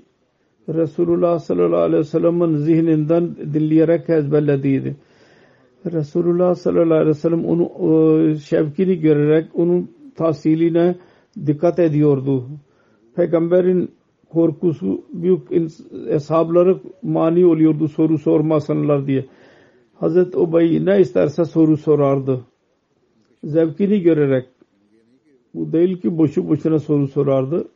Resulullah 0.69 1.39
sallallahu 1.39 1.79
aleyhi 1.81 1.99
ve 1.99 2.03
sellem'in 2.03 2.55
zihninden 2.55 3.35
dinleyerek 3.53 4.09
ezberlediydi. 4.09 4.95
Resulullah 5.85 6.55
sallallahu 6.55 6.93
aleyhi 6.93 7.09
ve 7.09 7.13
sellem 7.13 7.45
onu 7.45 7.63
e, 7.63 8.35
şevkini 8.35 8.99
görerek 8.99 9.47
onun 9.53 9.91
tahsiline 10.15 10.95
dikkat 11.45 11.79
ediyordu. 11.79 12.43
Peygamberin 13.15 13.91
korkusu 14.29 15.01
büyük 15.13 15.41
hesapları 16.09 16.79
mani 17.03 17.45
oluyordu 17.45 17.87
soru 17.87 18.17
sormasınlar 18.17 19.07
diye. 19.07 19.25
Hazreti 19.93 20.37
Ubey 20.37 20.85
ne 20.85 21.01
isterse 21.01 21.45
soru 21.45 21.77
sorardı. 21.77 22.41
Zevkini 23.43 24.01
görerek. 24.01 24.45
Bu 25.53 25.71
değil 25.71 26.01
ki 26.01 26.17
boşu 26.17 26.49
boşuna 26.49 26.79
soru 26.79 27.07
sorardı. 27.07 27.67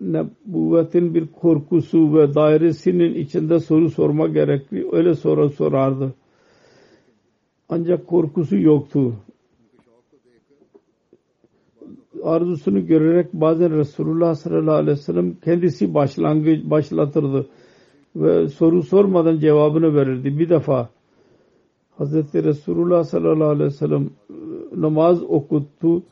Nebüvvetin 0.00 1.14
bir 1.14 1.26
korkusu 1.26 2.14
ve 2.14 2.34
dairesinin 2.34 3.14
içinde 3.14 3.60
soru 3.60 3.90
sorma 3.90 4.28
gerekli. 4.28 4.88
Öyle 4.92 5.14
soru 5.14 5.50
sorardı. 5.50 6.14
Ancak 7.68 8.06
korkusu 8.06 8.58
yoktu. 8.58 9.14
Arzusunu 12.24 12.86
görerek 12.86 13.32
bazen 13.32 13.76
Resulullah 13.76 14.34
sallallahu 14.34 14.74
aleyhi 14.74 14.98
ve 14.98 15.02
sellem 15.02 15.34
kendisi 15.44 15.94
başlangıç 15.94 16.64
başlatırdı 16.64 17.46
ve 18.16 18.48
soru 18.48 18.82
sormadan 18.82 19.38
cevabını 19.38 19.94
verirdi. 19.94 20.38
Bir 20.38 20.48
defa 20.48 20.88
Hazreti 21.98 22.44
Resulullah 22.44 23.04
sallallahu 23.04 23.48
aleyhi 23.48 23.66
ve 23.66 23.70
sellem 23.70 24.02
e, 24.04 24.34
namaz 24.80 25.22
okuttu. 25.22 26.02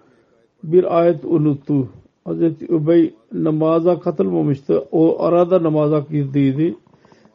Bir 0.64 0.99
ayet 0.99 1.25
unuttu. 1.25 1.88
Hazreti 2.25 2.64
Übey 2.72 3.14
namaza 3.44 4.01
katılmamıştı. 4.01 4.85
O 4.92 5.22
arada 5.22 5.62
namaza 5.62 5.99
girdiydi. 6.11 6.77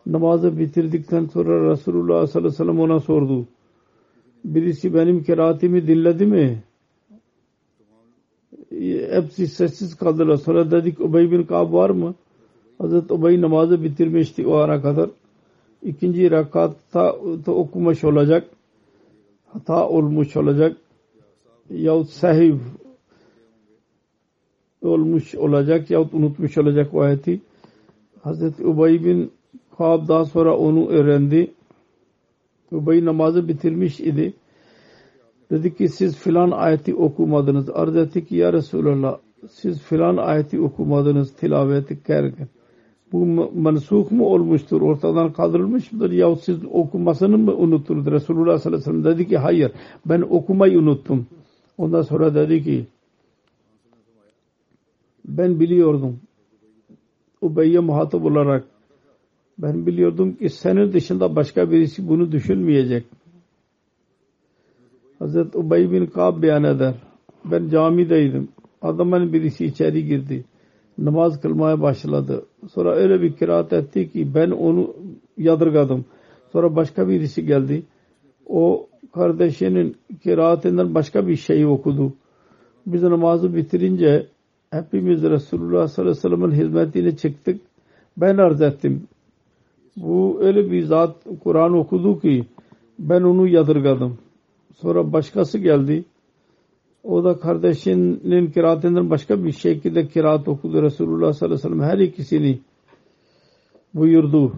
Namazı 0.06 0.60
bitirdikten 0.60 1.26
sonra 1.26 1.72
Resulullah 1.72 2.28
sallallahu 2.28 2.38
aleyhi 2.38 2.54
ve 2.54 2.58
sellem 2.58 2.80
ona 2.80 3.00
sordu. 3.00 3.46
Birisi 4.46 4.94
benim 4.94 5.24
keraatimi 5.24 5.88
dinledi 5.88 6.26
mi? 6.26 6.64
Hepsi 9.12 9.48
sessiz 9.48 9.96
kaldılar. 9.96 10.38
Sonra 10.38 10.72
dedik 10.72 11.00
Ubey 11.00 11.32
bin 11.32 11.44
Kab 11.44 11.74
var 11.74 11.90
mı? 11.90 12.16
Hazreti 12.78 13.14
Ubey 13.14 13.42
namazı 13.42 13.84
bitirmişti 13.84 14.48
o 14.48 14.58
ana 14.58 14.82
kadar. 14.82 15.10
İkinci 15.84 16.32
rekatta 16.32 17.12
okumuş 17.48 18.04
olacak. 18.04 18.50
Hata 19.54 19.88
olmuş 19.90 20.38
olacak. 20.38 20.78
Yahut 21.70 22.10
sahih 22.10 22.56
olmuş 24.82 25.36
olacak 25.36 25.91
yahut 25.91 26.13
unutmuş 26.13 26.58
olacak 26.58 26.94
o 26.94 27.02
ayeti. 27.02 27.41
Hazreti 28.22 28.65
Ubey 28.65 29.06
bin 29.06 29.32
Kab 29.78 30.08
daha 30.08 30.26
sonra 30.26 30.58
onu 30.58 30.88
öğrendi. 30.88 31.52
Ubey 32.72 33.06
namazı 33.06 33.48
bitirmiş 33.48 34.00
idi. 34.00 34.34
Dedi 35.52 35.76
ki 35.76 35.89
siz 35.89 36.17
filan 36.17 36.52
ayeti 36.52 36.96
okumadınız. 36.96 37.70
Arz 37.70 37.96
etti 37.96 38.26
ki 38.26 38.36
ya 38.36 38.54
Resulallah 38.54 39.17
siz 39.50 39.80
filan 39.82 40.17
ayeti 40.17 40.60
okumadınız 40.60 41.34
tilaveti 41.34 42.04
kerken. 42.04 42.48
Bu 43.12 43.26
mansuk 43.56 44.12
mu 44.12 44.26
olmuştur? 44.26 44.82
Ortadan 44.82 45.34
kaldırılmış 45.34 45.91
mıdır? 45.91 46.12
Yahut 46.12 46.44
siz 46.44 46.65
okumasını 46.72 47.38
mı 47.38 47.56
unuttunuz? 47.56 48.06
Resulullah 48.06 48.58
sallallahu 48.58 48.82
aleyhi 48.89 48.98
ve 48.98 49.04
sellem 49.04 49.17
dedi 49.17 49.28
ki 49.28 49.38
hayır 49.38 49.72
ben 50.06 50.22
okumayı 50.22 50.80
unuttum. 50.80 51.28
Ondan 51.78 52.02
sonra 52.02 52.36
dedi 52.36 52.63
ki 52.63 52.86
ben 55.26 55.60
biliyordum. 55.60 56.20
Ubeyye 57.42 57.80
muhatap 57.80 58.26
olarak 58.26 58.64
ben 59.58 59.86
biliyordum 59.86 60.36
ki 60.36 60.50
senin 60.50 60.94
dışında 60.94 61.36
başka 61.36 61.72
birisi 61.72 62.08
bunu 62.08 62.32
düşünmeyecek. 62.32 63.06
Hazreti 65.20 65.58
Ubey 65.58 65.92
bin 65.92 66.06
Kab 66.06 66.42
beyan 66.42 66.64
eder. 66.64 66.94
Ben 67.46 67.70
camideydim. 67.70 68.50
Adamın 68.82 69.34
birisi 69.34 69.66
içeri 69.66 70.06
girdi. 70.06 70.46
Namaz 70.98 71.42
kılmaya 71.42 71.82
başladı. 71.82 72.46
Sonra 72.70 72.96
öyle 72.96 73.22
bir 73.22 73.34
kiraat 73.36 73.74
etti 73.74 74.12
ki 74.12 74.36
ben 74.36 74.52
onu 74.52 74.96
yadırgadım. 75.38 76.06
Sonra 76.52 76.76
başka 76.76 77.08
birisi 77.10 77.46
geldi. 77.46 77.84
O 78.46 78.88
kardeşinin 79.14 79.96
kiraatinden 80.24 80.96
başka 80.96 81.28
bir 81.28 81.36
şey 81.36 81.66
okudu. 81.66 82.14
Biz 82.86 83.04
namazı 83.04 83.56
bitirince 83.56 84.28
hepimiz 84.72 85.24
Resulullah 85.24 85.88
sallallahu 85.88 86.12
aleyhi 86.12 86.18
ve 86.18 86.22
sellem'in 86.22 86.52
hizmetine 86.52 87.16
çıktık. 87.18 87.62
Ben 88.18 88.38
arz 88.38 88.62
ettim. 88.62 89.08
Bu 89.98 90.38
öyle 90.42 90.72
bir 90.72 90.84
zat 90.84 91.16
Kur'an 91.44 91.74
okudu 91.74 92.20
ki 92.20 92.46
ben 93.00 93.22
onu 93.22 93.48
yadırgadım. 93.48 94.18
Sonra 94.76 95.14
başkası 95.14 95.58
geldi. 95.58 96.06
O 97.04 97.24
da 97.24 97.40
kardeşinin 97.40 98.52
kiraatından 98.52 99.10
başka 99.10 99.44
bir 99.44 99.52
şekilde 99.52 100.08
kiraat 100.08 100.48
okudu 100.48 100.82
Resulullah 100.82 101.34
sallallahu 101.34 101.68
aleyhi 101.68 101.74
ve 101.74 101.84
sellem. 101.84 101.90
Her 101.90 101.98
ikisini 101.98 102.60
buyurdu. 103.94 104.54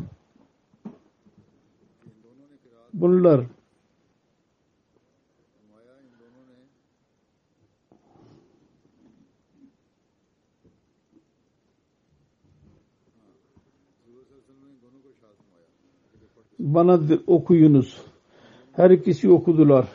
Bunlar 2.93 3.45
bana 16.63 16.99
okuyunuz. 17.27 18.01
Her 18.71 18.89
ikisi 18.89 19.29
okudular. 19.29 19.87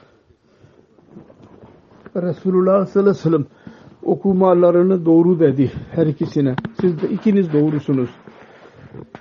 Resulullah 2.16 2.86
sallallahu 2.86 3.10
aleyhi 3.10 3.26
ve 3.26 3.30
sellem 3.30 3.46
okumalarını 4.02 5.04
doğru 5.04 5.40
dedi 5.40 5.72
her 5.90 6.06
ikisine. 6.06 6.54
Siz 6.80 7.02
de 7.02 7.08
ikiniz 7.08 7.52
doğrusunuz. 7.52 8.10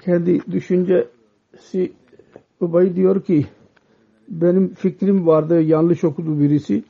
Kendi 0.01 0.51
düşüncesi 0.51 1.93
Ubay 2.59 2.95
diyor 2.95 3.23
ki 3.23 3.45
benim 4.29 4.73
fikrim 4.73 5.27
vardı 5.27 5.61
yanlış 5.61 6.03
okudu 6.03 6.39
birisi. 6.39 6.83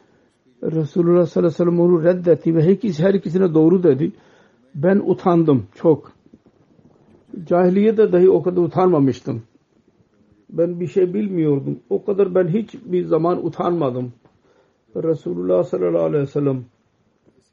Resulullah 0.63 1.26
sallallahu 1.26 1.38
aleyhi 1.38 1.46
ve 1.46 1.50
sellem 1.50 1.80
onu 1.80 2.04
reddetti 2.04 2.56
ve 2.56 2.63
her, 2.63 2.70
ikisi, 2.70 3.04
her 3.04 3.13
ikisine 3.13 3.54
doğru 3.54 3.84
dedi. 3.84 4.12
Ben 4.76 5.02
utandım 5.06 5.65
çok. 5.76 6.12
Cahiliyede 7.46 8.12
dahi 8.12 8.30
o 8.30 8.43
kadar 8.43 8.62
utanmamıştım. 8.62 9.41
Ben 10.49 10.79
bir 10.79 10.88
şey 10.88 11.13
bilmiyordum. 11.13 11.79
O 11.89 12.05
kadar 12.05 12.36
ben 12.36 12.47
hiç 12.47 12.75
bir 12.86 13.05
zaman 13.05 13.45
utanmadım. 13.45 14.13
Resulullah 14.95 15.63
sallallahu 15.63 16.03
aleyhi 16.03 16.23
ve 16.23 16.27
sellem 16.27 16.65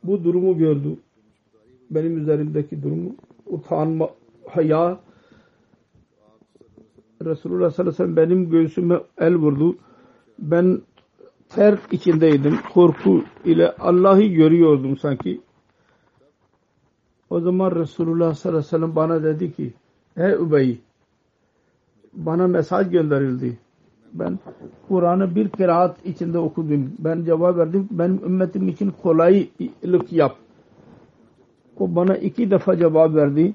bu 0.05 0.25
durumu 0.25 0.59
gördü. 0.59 0.97
Benim 1.91 2.19
üzerimdeki 2.19 2.83
durumu 2.83 3.15
utanma, 3.47 4.11
haya 4.49 5.01
Resulullah 7.25 7.71
sallallahu 7.71 7.95
aleyhi 7.95 8.11
ve 8.11 8.15
sellem 8.15 8.17
benim 8.17 8.51
göğsüme 8.51 9.01
el 9.19 9.35
vurdu. 9.35 9.77
Ben 10.39 10.83
ter 11.49 11.79
içindeydim. 11.93 12.59
Korku 12.75 13.25
ile 13.45 13.71
Allah'ı 13.77 14.23
görüyordum 14.23 14.97
sanki. 14.97 15.41
O 17.31 17.41
zaman 17.41 17.75
Resulullah 17.75 18.35
sallallahu 18.35 18.59
aleyhi 18.59 18.67
ve 18.67 18.79
sellem 18.79 18.97
bana 18.97 19.23
dedi 19.23 19.53
ki 19.53 19.75
Ey 20.17 20.33
Übey 20.33 20.81
bana 22.17 22.47
mesaj 22.47 22.91
gönderildi. 22.91 23.59
Ben 24.13 24.39
Kur'an'ı 24.89 25.35
bir 25.35 25.49
kıraat 25.49 25.97
içinde 26.07 26.39
okudum. 26.39 26.93
Ben 26.99 27.25
cevap 27.25 27.57
verdim. 27.57 27.89
Ben 27.91 28.21
ümmetim 28.25 28.69
için 28.69 28.93
kolaylık 29.03 30.13
yap. 30.13 30.37
O 31.79 31.95
bana 31.95 32.17
iki 32.17 32.51
defa 32.51 32.77
cevap 32.77 33.15
verdi. 33.15 33.55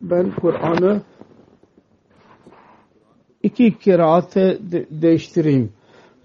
Ben 0.00 0.30
Kur'an'ı 0.40 1.00
iki 3.42 3.78
kıraat 3.78 4.34
de 4.34 4.86
değiştireyim. 4.90 5.72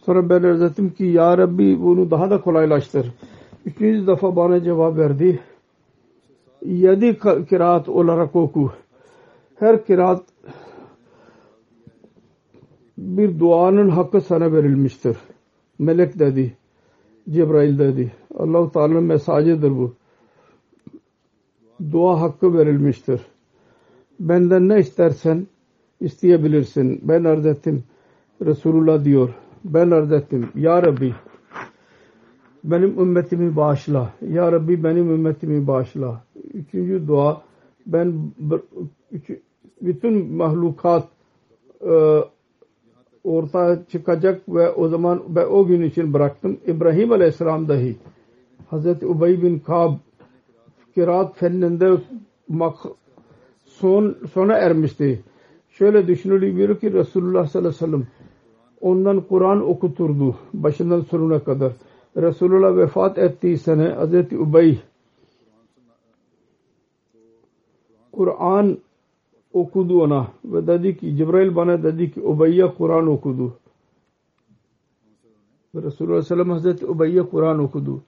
Sonra 0.06 0.30
ben 0.30 0.44
özettim 0.44 0.90
ki 0.90 1.06
Ya 1.06 1.38
Rabbi 1.38 1.82
bunu 1.82 2.12
daha 2.12 2.30
da 2.30 2.42
kolaylaştır. 2.42 3.12
Üçüncü 3.66 4.08
defa 4.08 4.36
bana 4.36 4.64
cevap 4.64 4.98
verdi. 4.98 5.40
Yedi 6.66 7.18
kıraat 7.50 7.90
olarak 7.90 8.36
oku. 8.36 8.72
Her 9.60 9.86
kıraat 9.86 10.24
bir 13.02 13.40
duanın 13.40 13.90
hakkı 13.90 14.22
sana 14.22 14.54
verilmiştir. 14.54 15.18
Melek 15.80 16.20
dedi. 16.20 16.58
Cebrail 17.30 17.80
dedi. 17.80 18.12
Allah-u 18.36 18.72
Teala'nın 18.72 19.04
mesajıdır 19.04 19.72
bu. 19.72 19.94
Dua 21.92 22.22
hakkı 22.22 22.58
verilmiştir. 22.58 23.22
Benden 24.20 24.70
ne 24.70 24.80
istersen 24.80 25.48
isteyebilirsin. 26.00 27.00
Ben 27.04 27.24
arz 27.24 27.46
ettim. 27.46 27.84
Resulullah 28.46 29.06
diyor. 29.06 29.30
Ben 29.66 29.92
arz 29.92 30.12
ettim. 30.12 30.50
Ya 30.56 30.84
Rabbi 30.84 31.16
benim 32.64 33.00
ümmetimi 33.00 33.56
bağışla. 33.56 34.14
Ya 34.30 34.52
Rabbi 34.52 34.84
benim 34.84 35.12
ümmetimi 35.12 35.68
bağışla. 35.68 36.24
Üçüncü 36.54 37.08
dua 37.08 37.42
ben 37.86 38.32
bütün 39.82 40.36
mahlukat 40.36 41.08
e, 41.82 42.22
ortaya 43.24 43.86
çıkacak 43.92 44.42
ve 44.50 44.70
o 44.70 44.88
zaman 44.88 45.24
ben 45.28 45.46
o 45.46 45.66
gün 45.66 45.82
için 45.82 46.14
bıraktım. 46.14 46.58
İbrahim 46.68 47.12
Aleyhisselam 47.12 47.68
dahi 47.68 47.96
Hazreti 48.70 49.08
Ubey 49.08 49.44
bin 49.44 49.60
Kab 49.60 49.94
kiraat 50.96 51.38
fenninde 51.38 51.98
son, 53.66 54.16
sona 54.34 54.54
ermişti. 54.54 55.24
şöyle 55.70 56.08
düşünülüyor 56.08 56.80
ki 56.80 56.94
Resulullah 56.94 57.48
sallallahu 57.48 57.70
aleyhi 57.70 57.84
ve 57.84 57.88
sellem 57.88 58.08
ondan 58.82 59.22
Kur'an 59.22 59.70
okuturdu 59.70 60.36
başından 60.54 61.02
sonuna 61.02 61.44
kadar. 61.44 61.72
Resulullah 62.18 62.78
vefat 62.78 63.18
ettiği 63.18 63.58
sene 63.58 63.88
Hazreti 63.88 64.38
Ubey 64.38 64.80
Kur'an 68.12 68.78
okudu 69.54 70.02
ona 70.02 70.28
ve 70.46 70.68
dedi 70.68 70.98
ki 70.98 71.16
Cibrail 71.18 71.56
bana 71.56 71.84
dedi 71.84 72.12
ki 72.12 72.22
Ubey'e 72.22 72.68
Kur'an 72.78 73.08
okudu. 73.08 73.54
Resulullah 75.76 76.22
sallallahu 76.22 76.52
aleyhi 76.52 76.66
ve 76.66 76.70
Hazreti 76.70 76.86
Ubey'e 76.86 77.22
Kur'an 77.22 77.60
okudu. 77.60 78.02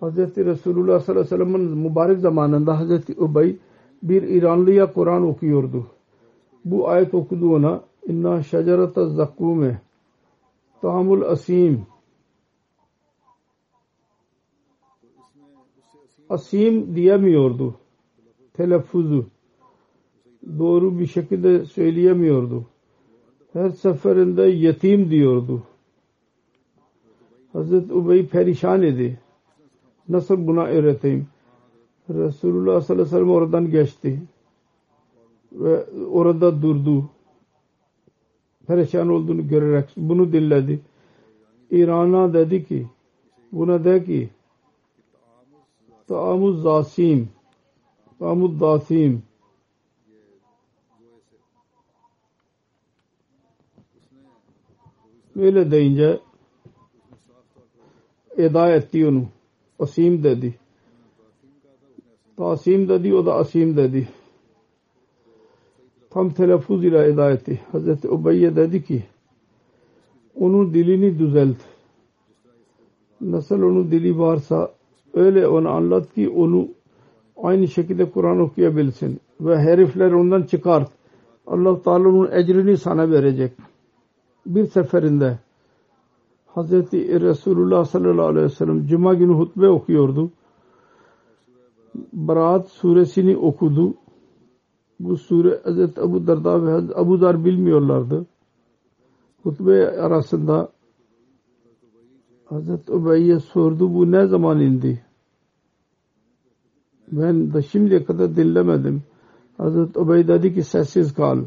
Hazreti 0.00 0.44
Resulullah 0.44 1.00
sallallahu 1.00 1.34
aleyhi 1.34 1.50
ve 1.50 1.54
sellem'in 1.54 1.78
mübarek 1.78 2.18
zamanında 2.18 2.78
Hazreti 2.78 3.14
Ubey 3.20 3.56
bir 4.02 4.22
İranlıya 4.22 4.92
Kur'an 4.92 5.22
okuyordu. 5.22 5.86
Bu 6.64 6.88
ayet 6.88 7.14
okudu 7.14 7.54
ona 7.54 7.80
İnna 8.06 8.42
şecerete 8.42 9.06
zakkume 9.06 9.80
Tamul 10.80 11.22
asim 11.22 11.86
asim 16.28 16.96
diyemiyordu. 16.96 17.74
Telaffuzu 18.52 19.26
doğru 20.58 20.98
bir 20.98 21.06
şekilde 21.06 21.64
söyleyemiyordu. 21.64 22.64
Her 23.52 23.70
seferinde 23.70 24.42
yetim 24.42 25.10
diyordu. 25.10 25.62
Hazreti 27.52 27.92
Ubey 27.92 28.26
perişan 28.26 28.82
idi. 28.82 29.18
Nasıl 30.08 30.46
buna 30.46 30.64
öğreteyim? 30.64 31.26
Resulullah 32.10 32.80
sallallahu 32.80 32.92
aleyhi 32.92 33.06
ve 33.06 33.10
sellem 33.10 33.30
oradan 33.30 33.70
geçti. 33.70 34.22
Ve 35.52 35.84
orada 36.10 36.62
durdu. 36.62 37.04
Perişan 38.66 39.08
olduğunu 39.08 39.48
görerek 39.48 39.88
bunu 39.96 40.32
dinledi. 40.32 40.80
İran'a 41.70 42.32
dedi 42.34 42.64
ki 42.64 42.86
buna 43.52 43.84
de 43.84 44.04
ki 44.04 44.28
Taamuz 46.08 46.62
zasim 46.62 47.28
Taamuz 48.18 48.60
dasim 48.60 49.22
Böyle 55.36 55.70
deyince 55.70 56.20
eda 58.36 58.72
etti 58.72 59.06
onu. 59.06 59.24
Asim 59.78 60.24
dedi. 60.24 60.54
Tasim 62.36 62.88
dedi 62.88 63.14
o 63.14 63.26
da 63.26 63.34
Asim 63.34 63.76
dedi. 63.76 64.08
Tam 66.10 66.30
telaffuz 66.30 66.84
ile 66.84 67.06
eda 67.06 67.30
etti. 67.30 67.60
Hazreti 67.72 68.08
Ubeyye 68.08 68.56
dedi 68.56 68.84
ki 68.84 69.02
onun 70.34 70.74
dilini 70.74 71.18
düzelt. 71.18 71.56
Nasıl 73.20 73.62
onun 73.62 73.90
dili 73.90 74.18
varsa 74.18 74.72
öyle 75.14 75.48
onu 75.48 75.68
anlat 75.68 76.14
ki 76.14 76.28
onu 76.28 76.68
aynı 77.42 77.68
şekilde 77.68 78.10
Kur'an 78.10 78.40
okuyabilsin. 78.40 79.20
Ve 79.40 79.58
herifler 79.58 80.12
ondan 80.12 80.42
çıkart. 80.42 80.90
Allah 81.46 81.82
Teala 81.82 82.08
onun 82.08 82.32
ecrini 82.32 82.76
sana 82.76 83.10
verecek. 83.10 83.52
Bir 84.54 84.66
seferinde 84.66 85.38
Hazreti 86.46 87.20
Resulullah 87.20 87.84
sallallahu 87.84 88.26
aleyhi 88.26 88.44
ve 88.44 88.50
sellem 88.50 88.86
Cuma 88.86 89.14
günü 89.14 89.32
hutbe 89.32 89.68
okuyordu. 89.68 90.30
Barat 92.12 92.68
suresini 92.68 93.36
okudu. 93.36 93.94
Bu 95.00 95.16
sure 95.16 95.60
Hazreti 95.64 96.00
Abu 96.00 96.26
Darda 96.26 96.66
ve 96.66 96.70
Hazreti 96.70 96.98
Abu 96.98 97.20
Dar 97.20 97.44
bilmiyorlardı. 97.44 98.26
Hutbe 99.42 100.00
arasında 100.00 100.68
Hazreti 102.44 102.92
Ubeyye 102.92 103.40
sordu 103.40 103.94
bu 103.94 104.12
ne 104.12 104.26
zaman 104.26 104.60
indi? 104.60 105.04
Ben 107.12 107.52
de 107.52 107.62
şimdiye 107.62 108.04
kadar 108.04 108.36
dinlemedim. 108.36 109.02
Hazreti 109.56 109.98
Ubey 109.98 110.28
dedi 110.28 110.54
ki 110.54 110.62
sessiz 110.62 111.14
kal. 111.14 111.38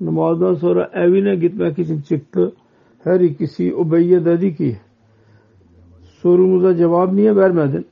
Namazdan 0.00 0.54
sonra 0.54 0.90
evine 0.94 1.36
gitmek 1.36 1.78
için 1.78 2.00
çıktı. 2.00 2.52
Her 3.04 3.20
ikisi 3.20 3.74
Ubeyye 3.74 4.24
dedi 4.24 4.56
ki 4.56 4.76
sorumuza 6.02 6.76
cevap 6.76 7.12
niye 7.12 7.36
vermedin? 7.36 7.86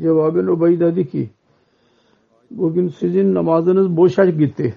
Cevabın 0.00 0.46
Ubey 0.46 0.80
dedi 0.80 1.08
ki 1.08 1.30
bugün 2.50 2.88
sizin 2.88 3.34
namazınız 3.34 3.96
boşa 3.96 4.24
gitti. 4.24 4.74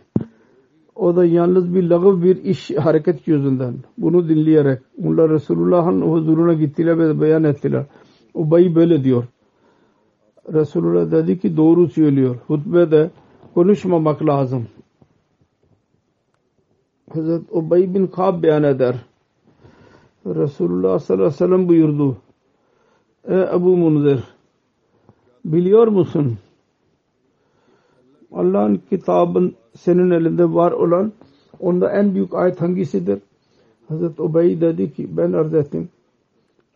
O 0.96 1.16
da 1.16 1.26
yalnız 1.26 1.76
bir 1.76 1.84
lagıv 1.84 2.24
bir 2.24 2.44
iş 2.44 2.72
hareket 2.72 3.28
yüzünden. 3.28 3.74
Bunu 3.98 4.30
dinleyerek 4.30 4.82
onlar 5.04 5.30
Resulullah'ın 5.30 6.02
huzuruna 6.02 6.54
gittiler 6.54 7.00
ve 7.00 7.22
beyan 7.22 7.44
ettiler. 7.44 7.86
Ubey 8.34 8.76
böyle 8.76 9.04
diyor. 9.04 9.24
Resulullah 10.54 11.12
dedi 11.12 11.40
ki 11.40 11.58
doğru 11.58 11.88
söylüyor. 11.88 12.36
Hutbede 12.48 13.12
konuşmamak 13.54 14.26
lazım. 14.26 14.68
Hazret 17.14 17.42
Ubey 17.52 17.94
bin 17.94 18.08
Kab 18.08 18.44
beyan 18.44 18.64
eder. 18.64 18.96
Resulullah 20.26 21.00
sallallahu 21.00 21.26
aleyhi 21.26 21.34
ve 21.34 21.38
sellem 21.38 21.68
buyurdu. 21.68 22.18
Ey 23.28 23.42
Ebu 23.42 23.78
Munzir 23.78 24.24
biliyor 25.46 25.88
musun? 25.88 26.38
Allah'ın 28.32 28.82
kitabın 28.90 29.56
senin 29.78 30.12
elinde 30.12 30.54
var 30.54 30.72
olan 30.72 31.14
onda 31.60 31.92
en 31.92 32.16
büyük 32.16 32.34
ayet 32.34 32.62
hangisidir? 32.62 33.20
Hazreti 33.88 34.22
Ubey 34.22 34.62
dedi 34.62 34.94
ki 34.94 35.18
ben 35.18 35.34
arz 35.34 35.54
ettim. 35.54 35.90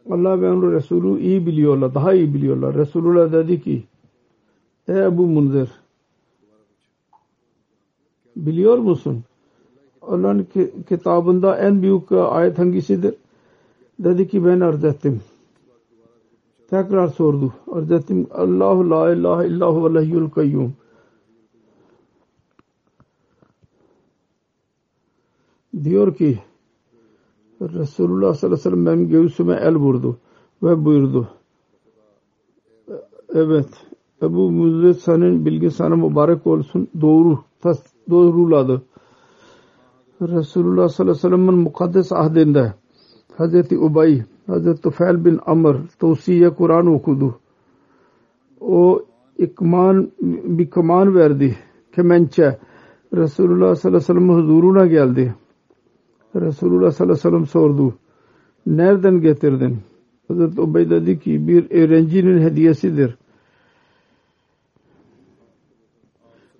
Allah 0.09 0.41
ve 0.41 0.49
onun 0.49 0.71
Resulü 0.71 1.21
iyi 1.21 1.45
biliyorlar, 1.45 1.95
daha 1.95 2.13
iyi 2.13 2.33
biliyorlar. 2.33 2.75
Resulullah 2.75 3.31
dedi 3.31 3.61
ki 3.61 3.83
Ey 4.87 5.05
Ebu 5.05 5.27
Munzir 5.27 5.69
biliyor 8.35 8.77
musun? 8.77 9.23
Allah'ın 10.07 10.47
kitabında 10.89 11.57
en 11.57 11.81
büyük 11.81 12.11
ayet 12.11 12.59
hangisidir? 12.59 13.15
Dedi 13.99 14.27
ki 14.27 14.45
ben 14.45 14.59
arz 14.59 14.83
ettim. 14.83 15.21
Tekrar 16.69 17.07
sordu. 17.07 17.53
Arz 17.71 17.91
ettim. 17.91 18.27
Allahu 18.31 18.89
la 18.89 19.13
ilahe 19.13 19.47
illahu 19.47 19.85
ve 19.85 19.99
lehyul 19.99 20.29
kayyum. 20.29 20.73
Diyor 25.83 26.15
ki 26.15 26.39
Resulullah 27.61 28.33
sallallahu 28.33 28.45
aleyhi 28.45 28.51
ve 28.51 28.57
sellem 28.57 28.85
benim 28.85 29.09
göğsüme 29.09 29.55
el 29.55 29.75
vurdu 29.75 30.17
ve 30.63 30.85
buyurdu. 30.85 31.27
Evet. 33.33 33.69
Ebu 34.21 34.51
Müzzet 34.51 35.01
senin 35.01 35.45
bilgi 35.45 35.71
sana 35.71 35.95
mübarek 35.95 36.47
olsun. 36.47 36.87
Doğru. 37.01 37.39
Tas, 37.61 37.83
doğruladı. 38.09 38.81
Resulullah 40.27 40.89
sallallahu 40.89 41.11
aleyhi 41.11 41.25
ve 41.25 41.29
sellem'in 41.29 41.55
mukaddes 41.55 42.11
ahdinde 42.11 42.73
Hazreti 43.37 43.77
Ubay, 43.77 44.23
Hazreti 44.47 44.81
Tufel 44.81 45.25
bin 45.25 45.39
Amr 45.45 45.75
tavsiye 45.99 46.49
Kur'an 46.49 46.87
okudu. 46.87 47.39
O 48.61 49.05
ikman 49.37 50.11
bir 50.21 50.69
kaman 50.69 51.15
verdi. 51.15 51.57
Kemençe. 51.91 52.59
Resulullah 53.13 53.75
sallallahu 53.75 53.97
aleyhi 53.97 54.19
ve 54.19 54.29
sellem 54.29 54.29
huzuruna 54.29 54.85
geldi. 54.85 55.35
Resulullah 56.35 56.91
sallallahu 56.91 57.13
aleyhi 57.13 57.25
ve 57.25 57.29
sellem 57.29 57.45
sordu. 57.45 57.95
Nereden 58.65 59.21
getirdin? 59.21 59.77
Hazreti 60.27 60.61
Ubay 60.61 60.89
dedi 60.89 61.19
ki 61.19 61.47
bir 61.47 61.71
öğrencinin 61.71 62.41
hediyesidir. 62.41 63.17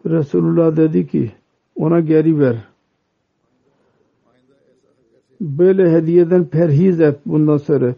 Resulullah 0.06 0.78
dedi 0.78 1.08
ki 1.08 1.32
ona 1.76 1.99
geri 1.99 2.39
ver 2.39 2.72
böyle 5.43 5.91
hediyeden 5.91 6.45
perhiz 6.45 7.01
et 7.01 7.19
bundan 7.25 7.58
sonra. 7.58 7.95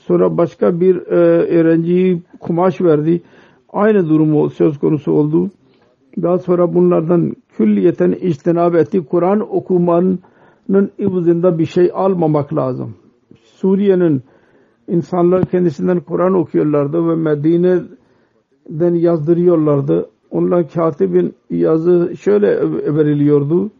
Sonra 0.00 0.36
başka 0.36 0.80
bir 0.80 0.96
e, 0.96 1.16
öğrenciyi 1.58 2.22
kumaş 2.40 2.80
verdi. 2.80 3.22
Aynı 3.72 4.08
durum 4.08 4.50
söz 4.50 4.78
konusu 4.78 5.12
oldu. 5.12 5.50
Daha 6.22 6.38
sonra 6.38 6.74
bunlardan 6.74 7.36
külliyeten 7.56 8.12
iştinab 8.12 8.74
etti. 8.74 9.04
Kur'an 9.10 9.54
okumanın 9.56 10.20
ivzında 10.98 11.58
bir 11.58 11.66
şey 11.66 11.90
almamak 11.94 12.54
lazım. 12.54 12.94
Suriye'nin 13.42 14.22
insanlar 14.88 15.44
kendisinden 15.44 16.00
Kur'an 16.00 16.34
okuyorlardı 16.34 17.08
ve 17.08 17.14
Medine'den 17.14 18.94
yazdırıyorlardı. 18.94 20.10
Onlar 20.30 20.70
katibin 20.70 21.34
yazı 21.50 22.16
şöyle 22.20 22.48
veriliyordu. 22.96 23.70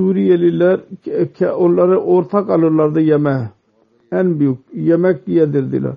Suriyeliler 0.00 0.80
onları 1.56 2.00
ortak 2.00 2.50
alırlardı 2.50 3.00
yeme. 3.00 3.50
En 4.12 4.40
büyük 4.40 4.58
yemek 4.74 5.28
yedirdiler. 5.28 5.92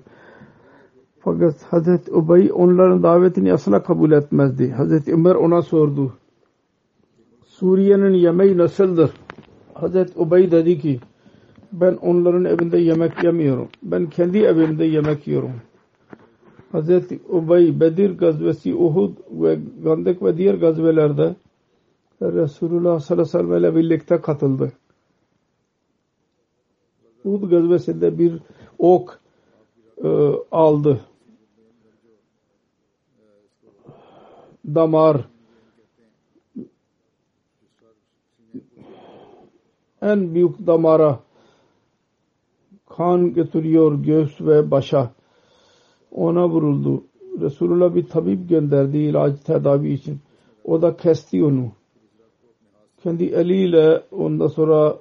Fakat 1.20 1.62
Hazreti 1.62 2.12
Ubey 2.12 2.50
onların 2.54 3.02
davetini 3.02 3.52
asla 3.52 3.82
kabul 3.82 4.12
etmezdi. 4.12 4.70
Hazreti 4.70 5.12
Ömer 5.12 5.34
ona 5.34 5.62
sordu. 5.62 6.12
Suriye'nin 7.46 8.14
yemeği 8.14 8.58
nasıldır? 8.58 9.10
Hazreti 9.74 10.18
Ubey 10.18 10.50
dedi 10.50 10.78
ki 10.78 11.00
ben 11.72 11.94
onların 11.94 12.44
evinde 12.44 12.78
yemek 12.78 13.24
yemiyorum. 13.24 13.68
Ben 13.82 14.06
kendi 14.06 14.38
evimde 14.38 14.84
yemek 14.84 15.26
yiyorum. 15.26 15.52
Hazreti 16.72 17.20
Ubey 17.28 17.80
Bedir 17.80 18.18
gazvesi 18.18 18.74
Uhud 18.74 19.12
ve 19.30 19.58
Gandak 19.84 20.22
ve 20.22 20.36
diğer 20.36 20.54
gazvelerde 20.54 21.34
Resulullah 22.22 23.00
sallallahu 23.00 23.38
aleyhi 23.38 23.50
ve 23.50 23.58
sellem 23.58 23.58
ile 23.58 23.76
birlikte 23.76 24.20
katıldı. 24.20 24.72
Uhud 27.24 27.50
gazvesinde 27.50 28.18
bir 28.18 28.42
ok 28.78 29.20
e, 30.04 30.08
aldı. 30.50 31.00
Damar 34.66 35.28
en 40.02 40.34
büyük 40.34 40.66
damara 40.66 41.20
kan 42.86 43.34
getiriyor 43.34 44.02
göğüs 44.02 44.40
ve 44.40 44.70
başa 44.70 45.12
ona 46.10 46.48
vuruldu. 46.48 47.04
Resulullah 47.40 47.94
bir 47.94 48.06
tabip 48.06 48.48
gönderdi 48.48 48.98
ilaç 48.98 49.40
tedavi 49.40 49.92
için. 49.92 50.20
O 50.64 50.82
da 50.82 50.96
kesti 50.96 51.44
onu. 51.44 51.72
Kendi 53.04 53.24
eliyle 53.24 54.02
ondan 54.12 54.46
sonra 54.46 54.98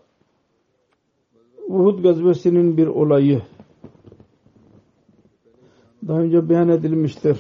Uhud 1.68 2.04
gazvesinin 2.04 2.78
bir 2.78 2.88
olayı 2.88 3.42
daha 6.08 6.20
önce 6.20 6.50
beyan 6.50 6.70
edilmiştir. 6.70 7.38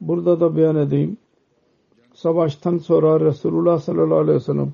Burada 0.00 0.40
da 0.40 0.56
beyan 0.56 0.76
edeyim. 0.76 1.16
Savaştan 2.14 2.78
sonra 2.78 3.20
Resulullah 3.20 3.78
sallallahu 3.78 4.18
aleyhi 4.18 4.36
ve 4.36 4.40
sellem 4.40 4.72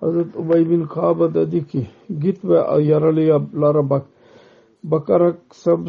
Hazreti 0.00 0.38
Ubey 0.38 0.70
bin 0.70 0.84
Kaaba 0.84 1.34
dedi 1.34 1.66
ki 1.66 1.86
git 2.20 2.44
ve 2.44 2.82
yaralılara 2.82 3.90
bak. 3.90 4.06
Bakarak 4.84 5.36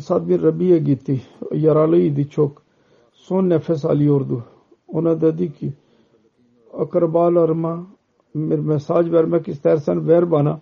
Sad 0.01 0.29
bin 0.29 0.41
Rabi'ye 0.41 0.79
gitti. 0.79 1.21
Yaralıydı 1.51 2.29
çok. 2.29 2.61
Son 3.13 3.49
nefes 3.49 3.85
alıyordu. 3.85 4.43
Ona 4.87 5.21
dedi 5.21 5.53
ki 5.53 5.73
akrabalarıma 6.73 7.87
bir 8.35 8.59
mesaj 8.59 9.11
vermek 9.11 9.47
istersen 9.47 10.07
ver 10.07 10.31
bana. 10.31 10.61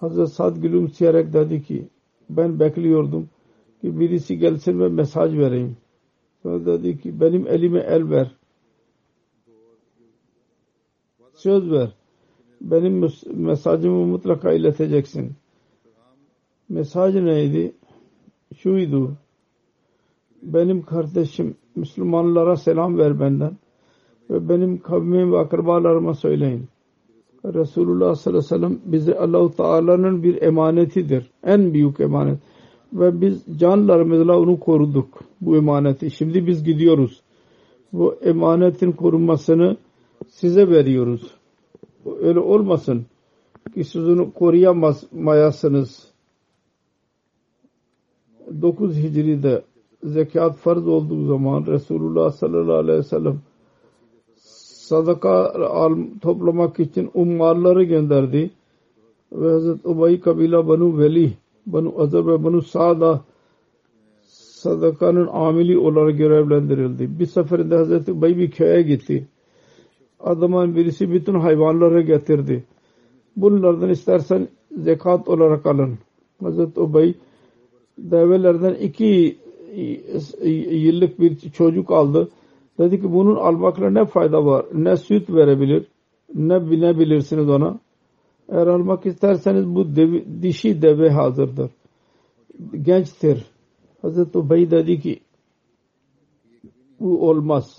Hazreti 0.00 0.30
Sad 0.30 0.56
gülümseyerek 0.56 1.32
dedi 1.32 1.62
ki 1.62 1.88
ben 2.30 2.60
bekliyordum 2.60 3.28
ki 3.80 4.00
birisi 4.00 4.38
gelsin 4.38 4.80
ve 4.80 4.88
mesaj 4.88 5.38
vereyim. 5.38 5.76
Sonra 6.42 6.66
dedi 6.66 7.00
ki 7.00 7.20
benim 7.20 7.46
elime 7.46 7.80
el 7.80 8.10
ver. 8.10 8.36
Söz 11.34 11.70
ver. 11.70 11.92
Benim 12.60 13.08
mesajımı 13.34 14.06
mutlaka 14.06 14.52
ileteceksin. 14.52 15.32
Mesaj 16.68 17.14
neydi? 17.14 17.72
Şuydu. 18.56 19.16
Benim 20.42 20.82
kardeşim 20.82 21.56
Müslümanlara 21.76 22.56
selam 22.56 22.98
ver 22.98 23.20
benden 23.20 23.56
ve 24.30 24.48
benim 24.48 24.78
kavmim 24.82 25.32
ve 25.32 25.38
akrabalarıma 25.38 26.14
söyleyin. 26.14 26.68
Resulullah 27.44 28.14
sallallahu 28.14 28.54
aleyhi 28.54 28.54
ve 28.54 28.68
sellem 28.68 28.92
bize 28.92 29.18
Allahu 29.18 29.56
Teala'nın 29.56 30.22
bir 30.22 30.42
emanetidir. 30.42 31.30
En 31.44 31.74
büyük 31.74 32.00
emanet. 32.00 32.38
Ve 32.92 33.20
biz 33.20 33.58
canlarımızla 33.58 34.38
onu 34.38 34.60
koruduk. 34.60 35.18
Bu 35.40 35.56
emaneti. 35.56 36.10
Şimdi 36.10 36.46
biz 36.46 36.64
gidiyoruz. 36.64 37.20
Bu 37.92 38.14
emanetin 38.22 38.92
korunmasını 38.92 39.76
size 40.28 40.70
veriyoruz. 40.70 41.34
Öyle 42.20 42.40
olmasın 42.40 43.06
ki 43.74 43.84
siz 43.84 44.08
onu 44.08 44.32
koruyamazmayasınız. 44.32 46.10
9 48.62 48.96
Hicri'de 48.96 49.62
zekat 50.02 50.56
farz 50.56 50.88
olduğu 50.88 51.26
zaman 51.26 51.66
Resulullah 51.66 52.32
sallallahu 52.32 52.76
aleyhi 52.76 52.98
ve 52.98 53.02
sellem 53.02 53.40
sadaka 54.90 55.52
toplamak 56.20 56.80
için 56.80 57.10
ummarları 57.14 57.82
gönderdi. 57.84 58.50
Ve 59.32 59.50
Hazreti 59.50 59.88
Ubay 59.88 60.20
kabila 60.20 60.68
Banu 60.68 60.98
Veli, 60.98 61.32
Banu 61.66 61.94
Azar 61.98 62.26
ve 62.26 62.44
Banu 62.44 62.62
Sa'da 62.62 63.20
sadakanın 64.62 65.26
amili 65.26 65.78
olarak 65.78 66.18
görevlendirildi. 66.18 67.18
Bir 67.18 67.26
seferinde 67.26 67.76
Hazreti 67.76 68.12
Ubay 68.12 68.36
bir 68.36 68.50
köye 68.50 68.82
gitti. 68.82 69.26
Adamın 70.20 70.76
birisi 70.76 71.12
bütün 71.12 71.34
hayvanları 71.34 72.02
getirdi. 72.02 72.64
Bunlardan 73.36 73.90
istersen 73.90 74.48
zekat 74.76 75.28
olarak 75.28 75.66
alın. 75.66 75.98
Hazreti 76.42 76.80
Ubay 76.80 77.14
develerden 77.98 78.74
iki 78.74 79.36
yıllık 80.70 81.20
bir 81.20 81.36
çocuk 81.50 81.90
aldı. 81.90 82.28
Dedi 82.80 83.00
ki 83.00 83.12
bunun 83.12 83.36
almakla 83.36 83.90
ne 83.90 84.04
fayda 84.04 84.46
var? 84.46 84.66
Ne 84.74 84.96
süt 84.96 85.30
verebilir? 85.30 85.86
Ne 86.34 86.70
binebilirsiniz 86.70 87.48
ona? 87.48 87.78
Eğer 88.48 88.66
almak 88.66 89.06
isterseniz 89.06 89.66
bu 89.66 89.96
deve, 89.96 90.42
dişi 90.42 90.82
deve 90.82 91.10
hazırdır. 91.10 91.70
Gençtir. 92.82 93.46
Hazreti 94.02 94.38
Ubey 94.38 94.70
dedi 94.70 95.00
ki 95.00 95.20
bu 97.00 97.28
olmaz. 97.28 97.76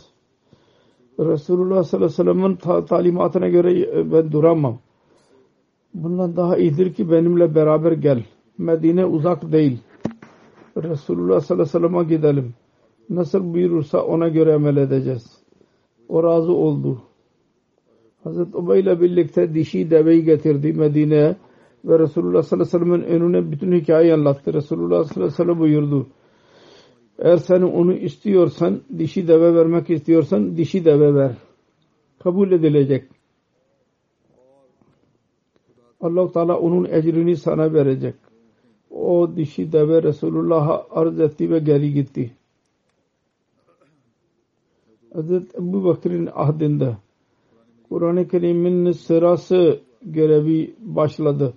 Resulullah 1.20 1.84
sallallahu 1.84 2.22
aleyhi 2.22 2.30
ve 2.30 2.56
sellem'in 2.60 2.86
talimatına 2.86 3.48
göre 3.48 3.72
ben 4.12 4.32
duramam. 4.32 4.80
Bundan 5.94 6.36
daha 6.36 6.58
iyidir 6.58 6.94
ki 6.94 7.12
benimle 7.12 7.56
beraber 7.56 7.92
gel. 7.92 8.26
Medine 8.58 9.06
uzak 9.06 9.52
değil. 9.52 9.80
Resulullah 10.78 11.40
sallallahu 11.40 11.78
aleyhi 11.78 11.86
ve 11.86 11.90
sellem'e 11.90 12.04
gidelim. 12.04 12.54
Nasıl 13.12 13.54
buyurursa 13.54 14.04
ona 14.04 14.28
göre 14.28 14.54
amel 14.54 14.78
edeceğiz. 14.78 15.44
O 16.10 16.24
razı 16.24 16.52
oldu. 16.52 17.02
Hazreti 18.24 18.58
Ubey 18.58 18.80
ile 18.80 19.02
birlikte 19.02 19.54
dişi 19.54 19.92
deveyi 19.92 20.24
getirdi 20.24 20.74
Medine'ye 20.74 21.36
ve 21.86 22.00
Resulullah 22.00 22.44
sallallahu 22.44 22.76
aleyhi 22.76 22.92
ve 22.92 23.06
sellem'in 23.06 23.22
önüne 23.22 23.52
bütün 23.52 23.72
hikayeyi 23.72 24.14
anlattı. 24.14 24.54
Resulullah 24.54 25.04
sallallahu 25.04 25.14
aleyhi 25.14 25.34
ve 25.34 25.44
sellem 25.44 25.60
buyurdu. 25.60 26.08
Eğer 27.20 27.38
sen 27.38 27.62
onu 27.62 27.94
istiyorsan, 27.94 28.82
dişi 28.98 29.28
deve 29.28 29.56
vermek 29.56 29.90
istiyorsan 29.90 30.58
dişi 30.58 30.86
deve 30.86 31.16
ver. 31.16 31.36
Kabul 32.20 32.52
edilecek. 32.52 33.04
allah 36.02 36.32
Teala 36.32 36.60
onun 36.60 36.86
ecrini 36.86 37.36
sana 37.36 37.74
verecek. 37.74 38.16
O 38.92 39.36
dişi 39.36 39.72
deve 39.72 40.04
Resulullah'a 40.04 40.86
arz 40.92 41.20
etti 41.20 41.50
ve 41.50 41.60
geri 41.60 41.94
gitti. 41.94 42.32
Hazreti 45.14 45.58
Ebu 45.58 45.84
Bakır'ın 45.84 46.30
ahdinde 46.36 46.98
Kur'an-ı 47.90 48.28
Kerim'in 48.28 48.92
sırası 48.92 49.80
görevi 50.02 50.76
başladı. 50.80 51.54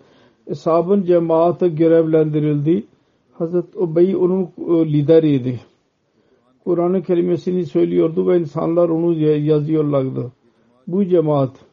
Eshabın 0.47 1.03
cemaati 1.03 1.75
görevlendirildi. 1.75 2.87
Hazreti 3.33 3.79
Ubey 3.79 4.17
onun 4.17 4.49
lideriydi. 4.85 5.61
Kur'an-ı 6.65 7.03
Kerimesini 7.03 7.67
söylüyordu 7.67 8.29
ve 8.29 8.39
insanlar 8.39 8.89
onu 8.89 9.19
yazıyorlardı. 9.39 10.33
Bu 10.87 11.05
cemaat 11.05 11.65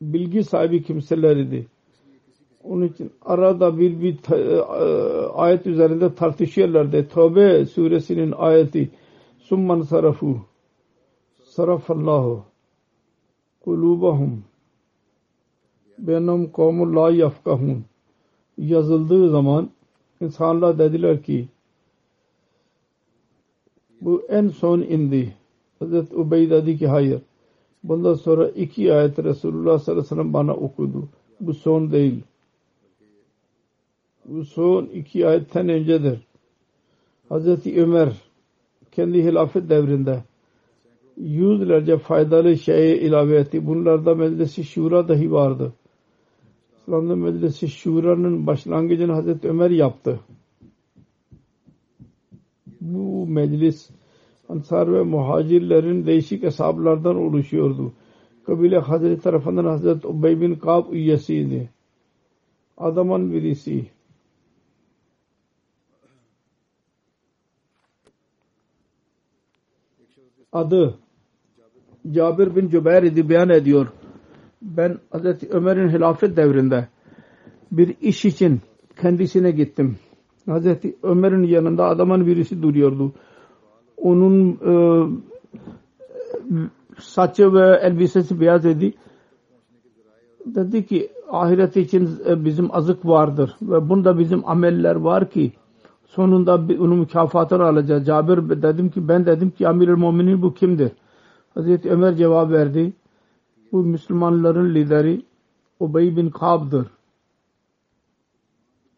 bilgi 0.00 0.44
sahibi 0.44 0.82
kimselerdi. 0.82 1.66
Onun 2.64 2.86
için 2.86 3.10
arada 3.22 3.78
bir 3.78 4.00
bir 4.00 4.32
e, 4.32 4.62
ayet 5.26 5.66
üzerinde 5.66 6.14
tartışıyorlardı. 6.14 7.08
Tövbe 7.08 7.66
suresinin 7.66 8.32
ayeti 8.32 8.90
summan 9.38 9.82
sarafu 9.82 10.38
sarafallahu 11.44 12.44
kulubahum 13.60 14.44
benim 15.98 16.52
kavmu 16.52 16.96
la 16.96 17.10
yafkahun 17.10 17.84
yazıldığı 18.58 19.30
zaman 19.30 19.70
insanlar 20.20 20.78
dediler 20.78 21.22
ki 21.22 21.48
bu 24.00 24.22
en 24.28 24.48
son 24.48 24.80
indi. 24.80 25.34
Hazreti 25.78 26.16
Ubey 26.16 26.50
dedi 26.50 26.78
ki 26.78 26.88
hayır. 26.88 27.22
Bundan 27.84 28.14
sonra 28.14 28.48
iki 28.48 28.94
ayet 28.94 29.18
Resulullah 29.18 29.78
sallallahu 29.78 29.90
aleyhi 29.90 30.04
ve 30.04 30.08
sellem 30.08 30.32
bana 30.32 30.54
okudu. 30.54 31.08
Bu 31.40 31.54
son 31.54 31.92
değil. 31.92 32.22
Bu 34.30 34.44
son 34.44 34.84
iki 34.84 35.26
ayetten 35.26 35.68
öncedir. 35.68 36.18
Hazreti 37.28 37.82
Ömer 37.82 38.12
kendi 38.92 39.24
hilafet 39.24 39.70
devrinde 39.70 40.24
yüzlerce 41.16 41.98
faydalı 41.98 42.56
şeye 42.56 42.98
ilave 42.98 43.36
etti. 43.36 43.66
Bunlarda 43.66 44.14
meclisi 44.14 44.64
şura 44.64 45.08
dahi 45.08 45.32
vardı. 45.32 45.72
İslam'da 46.76 47.16
meclisi 47.16 47.68
şura'nın 47.68 48.46
başlangıcını 48.46 49.12
Hazreti 49.12 49.48
Ömer 49.48 49.70
yaptı. 49.70 50.20
Bu 52.80 53.26
meclis 53.26 53.90
Ansar 54.48 54.92
ve 54.92 55.02
muhacirlerin 55.02 56.06
değişik 56.06 56.42
hesaplardan 56.42 57.16
oluşuyordu. 57.16 57.92
Kabile 58.46 58.78
Hazreti 58.78 59.22
tarafından 59.22 59.64
Hazreti 59.64 60.06
Ubey 60.06 60.40
bin 60.40 60.54
Kab 60.54 60.92
üyesiydi. 60.92 61.70
Adamın 62.76 63.32
birisi. 63.32 63.86
Adı 70.52 70.98
Cabir 72.10 72.56
bin 72.56 72.68
Cübeyr 72.68 73.02
idi 73.02 73.28
beyan 73.28 73.48
ediyor. 73.48 73.86
Ben 74.62 74.98
Hazreti 75.10 75.48
Ömer'in 75.50 75.88
hilafet 75.88 76.36
devrinde 76.36 76.88
bir 77.72 77.96
iş 78.00 78.24
için 78.24 78.60
kendisine 79.00 79.50
gittim. 79.50 79.96
Hazreti 80.46 80.96
Ömer'in 81.02 81.42
yanında 81.42 81.84
adamın 81.84 82.26
birisi 82.26 82.62
duruyordu. 82.62 83.12
Onun 83.96 84.50
e, 84.52 84.74
saçı 86.98 87.52
ve 87.52 87.80
elbisesi 87.82 88.40
beyaz 88.40 88.66
idi. 88.66 88.94
Dedi 90.46 90.86
ki 90.86 91.08
ahiret 91.30 91.76
için 91.76 92.10
e, 92.26 92.44
bizim 92.44 92.74
azık 92.74 93.06
vardır 93.06 93.56
ve 93.62 93.88
bunda 93.88 94.18
bizim 94.18 94.48
ameller 94.48 94.96
var 94.96 95.30
ki 95.30 95.52
sonunda 96.10 96.54
onun 96.54 96.98
mükafatını 96.98 97.64
alacağız. 97.64 98.06
Cabir 98.06 98.62
dedim 98.62 98.90
ki 98.90 99.08
ben 99.08 99.26
dedim 99.26 99.50
ki 99.50 99.68
Amir-i 99.68 99.94
Muminin 99.94 100.42
bu 100.42 100.54
kimdir? 100.54 100.92
Hazreti 101.54 101.90
Ömer 101.90 102.16
cevap 102.16 102.50
verdi. 102.50 102.92
Bu 103.72 103.82
Müslümanların 103.82 104.74
lideri 104.74 105.22
Ubey 105.80 106.16
bin 106.16 106.30
Kab'dır. 106.30 106.86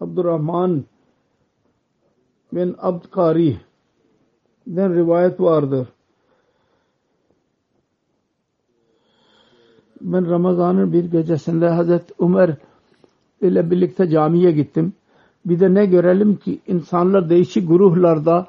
Abdurrahman 0.00 0.84
bin 2.52 2.76
Abdkari 2.78 3.56
den 4.66 4.94
rivayet 4.94 5.40
vardır. 5.40 5.88
Ben 10.00 10.30
Ramazan'ın 10.30 10.92
bir 10.92 11.04
gecesinde 11.04 11.68
Hazreti 11.68 12.14
Ömer 12.18 12.56
ile 13.40 13.70
birlikte 13.70 14.08
camiye 14.08 14.52
gittim. 14.52 14.92
Bir 15.44 15.60
de 15.60 15.74
ne 15.74 15.86
görelim 15.86 16.36
ki 16.36 16.60
insanlar 16.66 17.30
değişik 17.30 17.68
gruplarda 17.68 18.46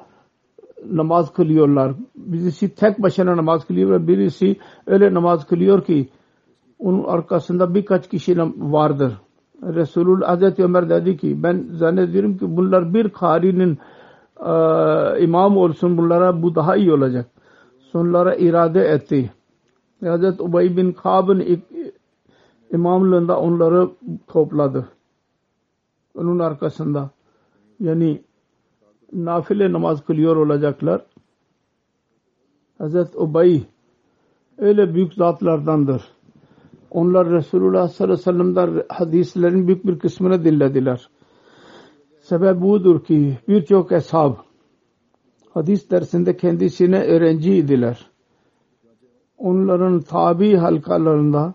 namaz 0.90 1.32
kılıyorlar. 1.32 1.92
Birisi 2.16 2.74
tek 2.74 3.02
başına 3.02 3.36
namaz 3.36 3.66
kılıyor 3.66 3.90
ve 3.90 4.08
birisi 4.08 4.56
öyle 4.86 5.14
namaz 5.14 5.46
kılıyor 5.46 5.84
ki 5.84 6.08
onun 6.78 7.04
arkasında 7.04 7.74
birkaç 7.74 8.08
kişi 8.08 8.38
vardır. 8.56 9.12
Resulullah 9.62 10.28
Hazreti 10.28 10.64
Ömer 10.64 10.88
dedi 10.88 11.16
ki 11.16 11.42
ben 11.42 11.66
zannediyorum 11.72 12.38
ki 12.38 12.56
bunlar 12.56 12.94
bir 12.94 13.08
karinin 13.08 13.78
e, 14.40 14.52
imam 15.24 15.56
olsun 15.56 15.96
bunlara 15.96 16.42
bu 16.42 16.54
daha 16.54 16.76
iyi 16.76 16.92
olacak. 16.92 17.26
Sonlara 17.92 18.34
irade 18.34 18.80
etti. 18.80 19.30
Hazreti 20.04 20.42
Ubey 20.42 20.76
bin 20.76 20.92
Kab'ın 20.92 21.44
imamlığında 22.72 23.40
onları 23.40 23.88
topladı. 24.26 24.88
Onun 26.14 26.38
arkasında 26.38 27.10
yani 27.80 28.22
nafile 29.12 29.72
namaz 29.72 30.04
kılıyor 30.04 30.36
olacaklar. 30.36 31.06
Hazreti 32.78 33.18
Ubey 33.18 33.66
öyle 34.58 34.94
büyük 34.94 35.14
zatlardandır. 35.14 36.04
Onlar 36.90 37.30
Resulullah 37.30 37.88
sallallahu 37.88 38.12
aleyhi 38.14 38.20
ve 38.20 38.32
sellem'den 38.32 38.84
hadislerin 38.88 39.66
büyük 39.66 39.86
bir 39.86 39.98
kısmını 39.98 40.44
dinlediler. 40.44 41.08
Sebep 42.20 42.60
budur 42.60 43.04
ki 43.04 43.38
birçok 43.48 43.92
eshab 43.92 44.34
hadis 45.54 45.90
dersinde 45.90 46.36
kendisine 46.36 47.04
öğrenciydiler. 47.04 48.10
Onların 49.38 50.00
tabi 50.00 50.56
halkalarında 50.56 51.54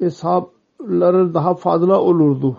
eshabları 0.00 1.34
daha 1.34 1.54
fazla 1.54 2.00
olurdu. 2.00 2.56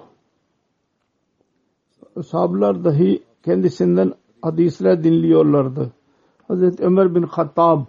Eshablar 2.18 2.84
dahi 2.84 3.24
kendisinden 3.46 4.14
hadisler 4.42 5.04
dinliyorlardı. 5.04 5.92
Hazreti 6.48 6.84
Ömer 6.84 7.16
bin 7.16 7.24
Hattab, 7.24 7.82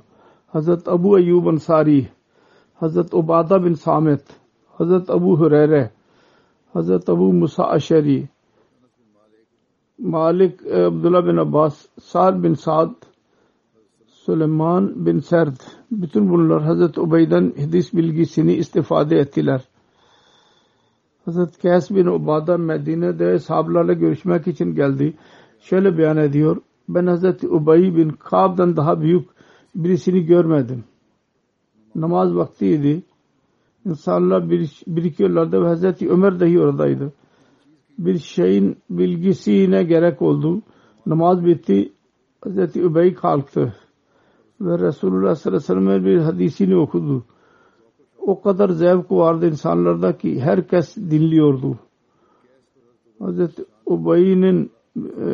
Hazreti 0.47 0.91
Abu 0.91 1.19
Eyyub 1.19 1.47
Ansari, 1.47 2.09
Hazreti 2.75 3.17
Ubada 3.17 3.65
bin 3.65 3.75
Samet, 3.75 4.23
Hazreti 4.67 5.13
Abu 5.13 5.41
Hureyre, 5.41 5.91
Hazreti 6.73 7.13
Abu 7.13 7.33
Musa 7.33 7.65
Aşeri, 7.65 8.29
Malik 9.99 10.61
e, 10.67 10.85
Abdullah 10.85 11.27
bin 11.27 11.37
Abbas, 11.37 11.87
Sa'd 12.03 12.43
bin 12.43 12.55
Sa'd, 12.55 12.91
Süleyman 14.07 15.07
bin 15.07 15.19
Serd, 15.19 15.57
bütün 15.91 16.31
bunlar 16.31 16.63
Hazreti 16.63 17.01
Ubey'den 17.01 17.53
hadis 17.61 17.95
bilgisini 17.95 18.55
istifade 18.55 19.17
ettiler. 19.17 19.61
Hazreti 21.25 21.59
Kays 21.59 21.91
bin 21.91 22.07
Ubada 22.07 22.59
Medine'de 22.59 23.39
sahabelerle 23.39 23.95
görüşmek 23.95 24.47
için 24.47 24.75
geldi. 24.75 25.15
Şöyle 25.61 25.99
beyan 25.99 26.17
ediyor. 26.17 26.57
Ben 26.89 27.07
Hazreti 27.07 27.49
Ubey 27.49 27.97
bin 27.97 28.09
Kab'dan 28.11 28.77
daha 28.77 29.01
büyük 29.01 29.29
birisini 29.75 30.27
görmedim. 30.27 30.85
Namaz 31.95 32.37
vaktiydi. 32.37 33.03
İnsanlar 33.87 34.51
bir, 34.51 34.83
birikiyorlardı 34.87 35.63
ve 35.63 35.67
Hazreti 35.67 36.11
Ömer 36.11 36.41
dahi 36.41 36.61
oradaydı. 36.61 37.13
Bir 37.99 38.19
şeyin 38.19 38.77
bilgisine 38.91 39.83
gerek 39.83 40.23
oldu. 40.23 40.63
Namaz 41.07 41.45
bitti. 41.45 41.93
Hazreti 42.41 42.87
Ubey 42.87 43.15
kalktı. 43.15 43.75
Ve 44.61 44.79
Resulullah 44.79 45.35
sallallahu 45.35 45.73
aleyhi 45.73 45.87
ve 45.87 46.01
sellem'e 46.01 46.05
bir 46.05 46.19
hadisini 46.19 46.77
okudu. 46.77 47.25
O 48.27 48.41
kadar 48.41 48.69
zevk 48.69 49.11
vardı 49.11 49.47
insanlarda 49.47 50.19
ki 50.19 50.41
herkes 50.41 50.97
dinliyordu. 50.97 51.79
Hazreti 53.19 53.65
Ubey'nin 53.87 54.71
e, 54.97 55.29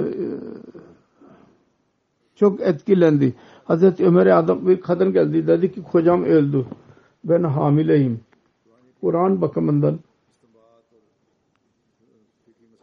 çok 2.34 2.60
etkilendi. 2.60 3.34
Hazreti 3.64 4.06
Ömer'e 4.06 4.34
adam 4.34 4.66
bir 4.66 4.80
kadın 4.80 5.12
geldi. 5.12 5.46
Dedi 5.46 5.72
ki 5.72 5.82
kocam 5.82 6.24
öldü. 6.24 6.66
Ben 7.24 7.42
hamileyim. 7.42 8.20
Kur'an 9.00 9.40
bakımından 9.40 9.98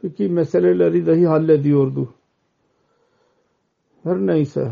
fikir 0.01 0.29
meseleleri 0.29 1.07
dahi 1.07 1.27
hallediyordu. 1.27 2.13
Her 4.03 4.17
neyse 4.17 4.71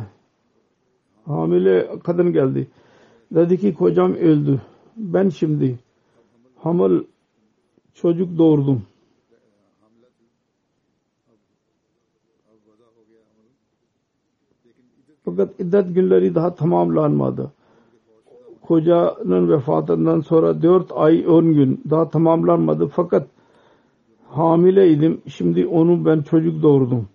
hamile 1.25 1.99
kadın 2.03 2.33
geldi. 2.33 2.67
Dedi 3.31 3.57
ki 3.57 3.73
kocam 3.73 4.13
öldü. 4.13 4.61
Ben 4.95 5.29
şimdi 5.29 5.79
hamil 6.55 7.03
çocuk 7.93 8.37
doğurdum. 8.37 8.81
Fakat 15.25 15.59
iddet 15.59 15.95
günleri 15.95 16.35
daha 16.35 16.55
tamamlanmadı. 16.55 17.51
Kocanın 18.61 19.49
vefatından 19.49 20.21
sonra 20.21 20.61
dört 20.61 20.91
ay 20.91 21.27
on 21.27 21.53
gün 21.53 21.81
daha 21.89 22.09
tamamlanmadı. 22.09 22.87
Fakat 22.87 23.27
hamileydim. 24.29 25.21
Şimdi 25.27 25.67
onu 25.67 26.05
ben 26.05 26.21
çocuk 26.21 26.63
doğurdum. 26.63 27.07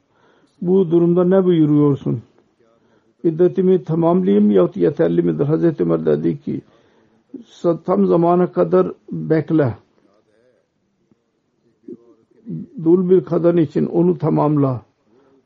Bu 0.63 0.91
durumda 0.91 1.25
ne 1.25 1.45
buyuruyorsun? 1.45 2.23
İddetimi 3.25 3.85
tamamlayayım 3.85 4.51
yahut 4.51 4.77
yeterli 4.77 5.23
midir? 5.23 5.45
Hazreti 5.45 5.83
Ömer 5.83 6.07
dedi 6.07 6.41
ki 6.41 6.61
tam 7.85 8.07
zamana 8.07 8.53
kadar 8.53 8.93
bekle. 9.13 9.75
Dul 12.85 13.11
bir 13.11 13.25
kadın 13.25 13.57
için 13.57 13.87
onu 13.87 14.19
tamamla. 14.19 14.83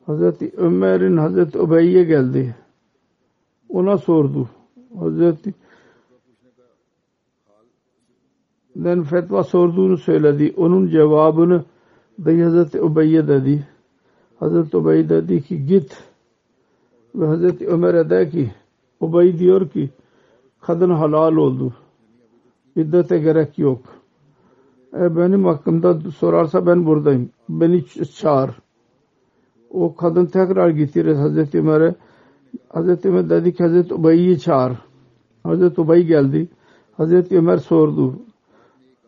Hazreti 0.06 0.52
Ömer'in 0.56 1.16
Hazreti 1.16 1.58
Ubeyye 1.58 2.04
geldi. 2.04 2.56
Ona 3.68 3.98
sordu. 3.98 4.48
Hazreti 4.98 5.54
den 8.76 9.02
fetva 9.02 9.44
sorduğunu 9.44 9.96
söyledi. 9.96 10.54
Onun 10.56 10.88
cevabını 10.88 11.64
da 12.18 12.44
Hazreti 12.44 12.82
Ubeyye 12.82 13.28
dedi. 13.28 13.66
Hazreti 14.38 14.76
Ubey 14.76 15.08
dedi 15.08 15.42
ki 15.42 15.66
git 15.66 15.96
ve 17.14 17.26
Hazreti 17.26 17.66
Ömer'e 17.66 18.10
de 18.10 18.30
ki 18.30 18.50
Ubey 19.00 19.38
diyor 19.38 19.68
ki 19.68 19.90
kadın 20.66 20.90
halal 20.90 21.36
oldu. 21.36 21.72
İddete 22.76 23.18
gerek 23.18 23.58
yok. 23.58 23.80
E 24.94 25.16
benim 25.16 25.44
hakkımda 25.44 26.10
sorarsa 26.10 26.66
ben 26.66 26.86
buradayım. 26.86 27.30
Beni 27.48 27.84
çağır. 28.16 28.50
O 29.70 29.94
kadın 29.94 30.26
tekrar 30.26 30.70
gitti 30.70 31.14
Hazreti 31.14 31.58
Ömer'e. 31.58 31.94
Hazreti 32.68 33.08
Ömer 33.08 33.30
dedi 33.30 33.54
ki 33.54 33.62
Hazreti 33.62 33.94
Ubey'i 33.94 34.38
çağır. 34.38 34.72
Hazreti 35.42 35.80
Ubey 35.80 36.04
geldi. 36.06 36.48
Hazreti 36.96 37.38
Ömer 37.38 37.56
sordu. 37.56 38.14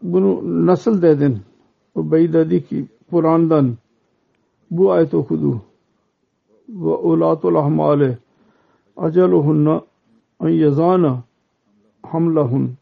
Bunu 0.02 0.66
nasıl 0.66 1.02
dedin? 1.02 1.38
Ubey 1.94 2.32
dedi 2.32 2.66
ki 2.66 2.86
Kur'an'dan 3.10 3.76
bu 4.70 4.92
ayet 4.92 5.14
okudu. 5.14 5.62
Ve 6.68 6.90
ulatul 6.90 7.54
ahmale 7.54 8.18
Aceluhunna 8.96 9.82
en 10.40 10.48
yazana 10.48 11.25
hamlahun 12.12 12.76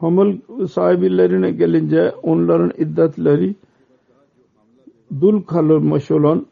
hamıl 0.00 0.36
sahibilerine 0.66 1.50
gelince 1.50 2.12
onların 2.22 2.72
iddetleri 2.78 3.54
dul 5.20 5.42
kalmış 5.42 6.10
olan 6.10 6.46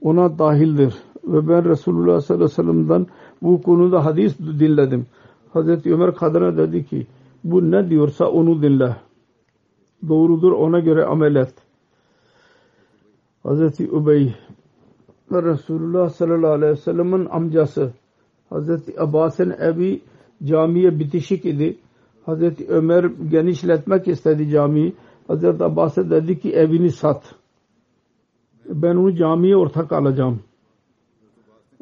ona 0.00 0.38
dahildir. 0.38 0.94
Ve 1.24 1.48
ben 1.48 1.64
Resulullah 1.64 2.20
sallallahu 2.20 2.44
aleyhi 2.44 2.60
ve 2.60 2.62
sellem'den 2.62 3.06
bu 3.42 3.62
konuda 3.62 4.04
hadis 4.04 4.38
dinledim. 4.38 5.06
Hazreti 5.52 5.94
Ömer 5.94 6.14
kadına 6.14 6.56
dedi 6.56 6.86
ki 6.86 7.06
bu 7.44 7.70
ne 7.70 7.90
diyorsa 7.90 8.26
onu 8.26 8.62
dinle. 8.62 8.96
Doğrudur 10.08 10.52
ona 10.52 10.80
göre 10.80 11.04
amel 11.04 11.34
et. 11.34 11.54
Hazreti 13.42 13.90
Ubey 13.90 14.34
ve 15.32 15.42
Resulullah 15.42 16.10
sallallahu 16.10 16.52
aleyhi 16.52 16.72
ve 16.72 16.76
sellem'in 16.76 17.26
amcası 17.26 17.92
Hazreti 18.50 19.00
Abbas'ın 19.00 19.50
evi 19.50 20.00
camiye 20.44 20.98
bitişik 20.98 21.44
idi. 21.44 21.78
Hazreti 22.26 22.66
Ömer 22.68 23.04
genişletmek 23.04 24.08
istedi 24.08 24.48
camiyi. 24.50 24.94
Hazreti 25.28 25.64
Abbas'a 25.64 26.10
dedi 26.10 26.40
ki 26.40 26.52
evini 26.52 26.90
sat. 26.90 27.34
Ben 28.68 28.96
onu 28.96 29.14
camiye 29.14 29.56
ortak 29.56 29.92
alacağım. 29.92 30.40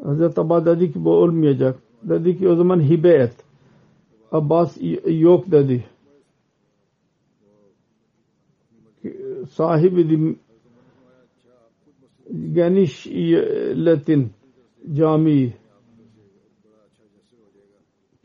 Hazreti 0.05 0.41
Abbas 0.41 0.67
dedi 0.67 0.93
ki 0.93 1.05
bu 1.05 1.11
olmayacak. 1.11 1.79
Dedi 2.03 2.39
ki 2.39 2.49
o 2.49 2.57
zaman 2.57 2.81
hibe 2.81 3.15
et. 3.15 3.35
Abbas 4.33 4.79
yok 5.07 5.51
dedi. 5.51 5.85
Sahibi 9.51 10.37
genişletin 12.53 14.31
camiyi. 14.93 15.55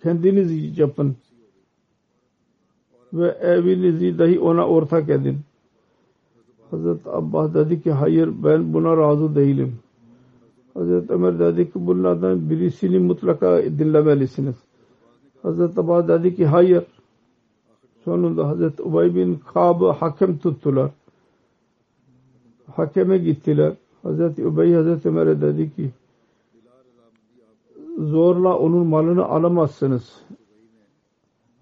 Kendiniz 0.03 0.77
yapın. 0.79 1.15
Ve 3.13 3.27
evinizi 3.27 4.19
dahi 4.19 4.39
ona 4.39 4.67
ortak 4.67 5.09
edin. 5.09 5.37
Hazreti 6.71 7.09
Abbas 7.09 7.53
dedi 7.53 7.81
ki 7.83 7.91
hayır 7.91 8.29
ben 8.43 8.73
buna 8.73 8.97
razı 8.97 9.35
değilim. 9.35 9.75
Hazreti 10.73 11.13
Ömer 11.13 11.39
dedi 11.39 11.71
ki 11.73 11.87
bunlardan 11.87 12.49
birisini 12.49 12.99
mutlaka 12.99 13.63
dinlemelisiniz. 13.63 14.55
Hazreti 15.41 15.79
Abbas 15.79 16.07
dedi 16.07 16.35
ki 16.35 16.45
hayır. 16.45 16.83
Sonunda 18.05 18.47
Hazreti 18.47 18.83
Ubay 18.83 19.15
bin 19.15 19.39
Kab'ı 19.53 19.89
hakem 19.89 20.37
tuttular. 20.37 20.91
Hakeme 22.75 23.17
gittiler. 23.17 23.73
Hazreti 24.03 24.47
Ubay 24.47 24.73
Hazreti 24.73 25.09
Ömer'e 25.09 25.41
dedi 25.41 25.75
ki 25.75 25.91
zorla 28.03 28.57
onun 28.57 28.87
malını 28.87 29.25
alamazsınız. 29.25 30.21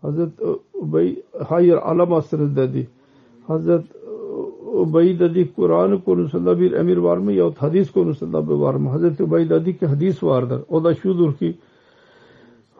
Hazreti 0.01 0.43
Ubay 0.73 1.15
hayır 1.47 1.73
alamazsınız 1.73 2.55
dedi. 2.55 2.87
Hazreti 3.47 3.87
Ubay 4.73 5.19
dedi 5.19 5.53
Kur'an 5.55 6.01
konusunda 6.01 6.59
bir 6.59 6.71
emir 6.71 6.97
var 6.97 7.17
mı 7.17 7.31
yahut 7.31 7.57
hadis 7.57 7.91
konusunda 7.91 8.49
bir 8.49 8.53
var 8.53 8.73
mı? 8.73 8.89
Hazreti 8.89 9.23
Ubay 9.23 9.49
dedi 9.49 9.77
ki 9.77 9.85
hadis 9.85 10.23
vardır. 10.23 10.61
O 10.69 10.83
da 10.83 10.95
şudur 10.95 11.33
ki 11.33 11.57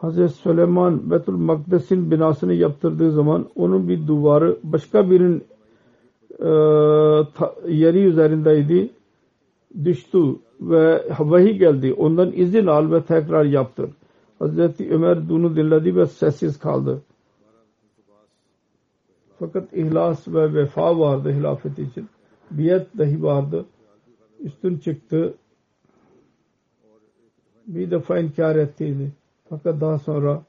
Hazreti 0.00 0.34
Süleyman 0.34 1.10
Betul 1.10 1.36
Makdes'in 1.36 2.10
binasını 2.10 2.54
yaptırdığı 2.54 3.12
zaman 3.12 3.46
onun 3.56 3.88
bir 3.88 4.06
duvarı 4.06 4.56
başka 4.62 5.10
birinin 5.10 5.44
e, 6.38 6.48
yeri 7.72 8.04
üzerindeydi. 8.04 8.90
Düştü 9.84 10.18
ve 10.70 11.04
vahiy 11.18 11.58
geldi. 11.58 11.92
Ondan 11.92 12.32
izin 12.32 12.66
al 12.66 12.92
ve 12.92 13.02
tekrar 13.02 13.44
yaptır. 13.44 13.90
Hazreti 14.38 14.90
Ömer 14.90 15.28
bunu 15.28 15.56
dinledi 15.56 15.96
ve 15.96 16.06
sessiz 16.06 16.58
kaldı. 16.58 17.02
Fakat 19.38 19.72
ihlas 19.72 20.28
ve 20.28 20.54
vefa 20.54 20.98
vardı 20.98 21.32
hilafet 21.32 21.78
için. 21.78 22.08
Biyet 22.50 22.98
dahi 22.98 23.22
vardı. 23.22 23.66
Üstün 24.40 24.78
çıktı. 24.78 25.34
Bir 27.66 27.90
defa 27.90 28.18
inkar 28.18 28.56
ettiydi. 28.56 29.12
Fakat 29.48 29.80
daha 29.80 29.98
sonra 29.98 30.42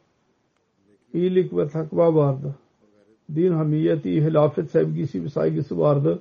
iyilik 1.13 1.57
ve 1.57 1.67
takva 1.67 2.15
vardı. 2.15 2.55
Din 3.35 3.51
hamiyeti, 3.51 4.25
hilafet 4.25 4.71
sevgisi 4.71 5.23
ve 5.23 5.29
saygısı 5.29 5.79
vardı. 5.79 6.19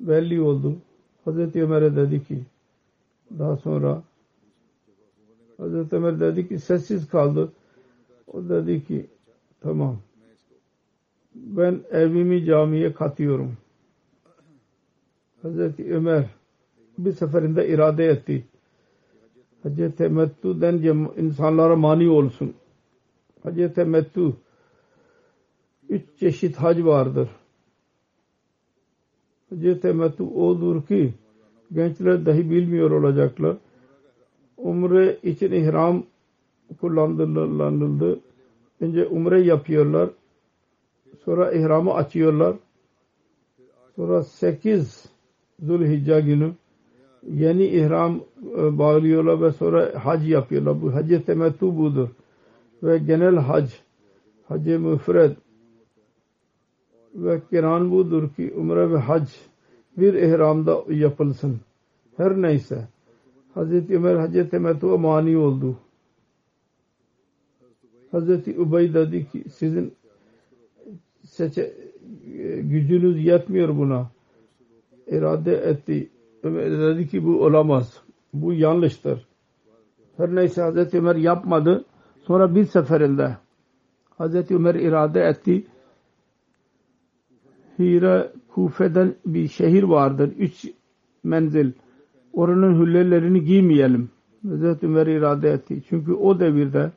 Belli 0.00 0.40
oldu. 0.40 0.76
Hazreti 1.24 1.62
Ömer'e 1.62 1.96
dedi 1.96 2.24
ki 2.24 2.42
daha 3.38 3.56
sonra 3.56 4.02
Hazreti 5.56 5.96
Ömer 5.96 6.20
dedi 6.20 6.48
ki 6.48 6.58
sessiz 6.58 7.08
kaldı. 7.08 7.52
O 8.26 8.48
dedi 8.48 8.84
ki 8.84 9.06
tamam 9.60 9.96
ben 11.34 11.80
evimi 11.90 12.44
camiye 12.44 12.92
katıyorum. 12.92 13.56
Hazreti 15.42 15.94
Ömer 15.94 16.24
bir 16.98 17.12
seferinde 17.12 17.68
irade 17.68 18.06
etti. 18.06 18.44
Hacı 19.62 19.92
temettu'den 19.96 20.74
insanlara 21.16 21.76
mani 21.76 22.08
olsun. 22.08 22.54
Hacı 23.42 23.74
temettu 23.74 24.36
üç 25.88 26.02
çeşit 26.20 26.56
hac 26.56 26.84
vardır. 26.84 27.28
Hacı 29.50 29.80
temettu 29.80 30.24
odur 30.24 30.82
ki 30.86 31.14
gençler 31.72 32.26
dahi 32.26 32.50
bilmiyor 32.50 32.90
olacaklar. 32.90 33.56
Umre 34.56 35.18
için 35.22 35.52
ihram 35.52 36.02
kullanıldı. 36.80 38.20
Önce 38.80 39.06
umre 39.06 39.40
yapıyorlar. 39.40 40.10
Sonra 41.24 41.52
ihramı 41.52 41.94
açıyorlar. 41.94 42.56
Sonra 43.96 44.22
8 44.22 45.04
Zulhicce 45.62 46.20
günü 46.20 46.52
yeni 47.28 47.64
ihram 47.64 48.20
e, 48.58 48.78
bağlıyorlar 48.78 49.42
ve 49.42 49.52
sonra 49.52 49.92
hac 50.04 50.28
yapıyorlar. 50.28 50.82
Bu 50.82 50.94
hac 50.94 51.24
temettu 51.26 51.78
budur. 51.78 52.08
Ve 52.82 52.98
genel 52.98 53.36
hac, 53.36 53.70
hac 54.48 54.66
müfred 54.66 55.36
ve 57.14 57.40
kiran 57.50 57.90
budur 57.90 58.28
ki 58.34 58.54
umre 58.56 58.90
ve 58.90 58.98
hac 58.98 59.28
bir 59.96 60.14
ihramda 60.14 60.84
yapılsın. 60.88 61.60
Her 62.16 62.42
neyse. 62.42 62.88
Hazreti 63.54 63.96
Ömer 63.96 64.16
hac 64.16 64.50
temettu'a 64.50 64.96
mani 64.96 65.38
oldu. 65.38 65.76
Hazreti 68.10 68.60
Ubey 68.60 68.94
dedi 68.94 69.28
ki 69.30 69.44
sizin 69.50 69.94
seçe, 71.22 71.72
gücünüz 72.62 73.24
yetmiyor 73.24 73.76
buna. 73.76 74.10
İrade 75.06 75.54
etti. 75.54 76.10
Ömer 76.42 76.70
dedi 76.70 77.08
ki 77.08 77.24
bu 77.24 77.44
olamaz. 77.44 78.00
Bu 78.34 78.52
yanlıştır. 78.52 79.26
Her 80.16 80.34
neyse 80.34 80.62
Hazreti 80.62 80.98
Ömer 80.98 81.16
yapmadı. 81.16 81.84
Sonra 82.22 82.54
bir 82.54 82.64
seferinde 82.64 83.36
Hazreti 84.18 84.54
Ömer 84.54 84.74
irade 84.74 85.20
etti. 85.20 85.66
Hira 87.80 88.32
Kufe'den 88.48 89.14
bir 89.26 89.48
şehir 89.48 89.82
vardır. 89.82 90.32
Üç 90.38 90.66
menzil. 91.24 91.72
Oranın 92.32 92.80
hüllelerini 92.80 93.44
giymeyelim. 93.44 94.10
Hazreti 94.48 94.86
Ömer 94.86 95.06
irade 95.06 95.50
etti. 95.50 95.82
Çünkü 95.88 96.12
o 96.12 96.40
devirde 96.40 96.90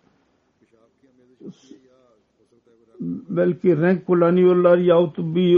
belki 3.30 3.78
renk 3.82 4.06
kullanıyorlar 4.06 4.78
yahut 4.78 5.18
bir 5.18 5.58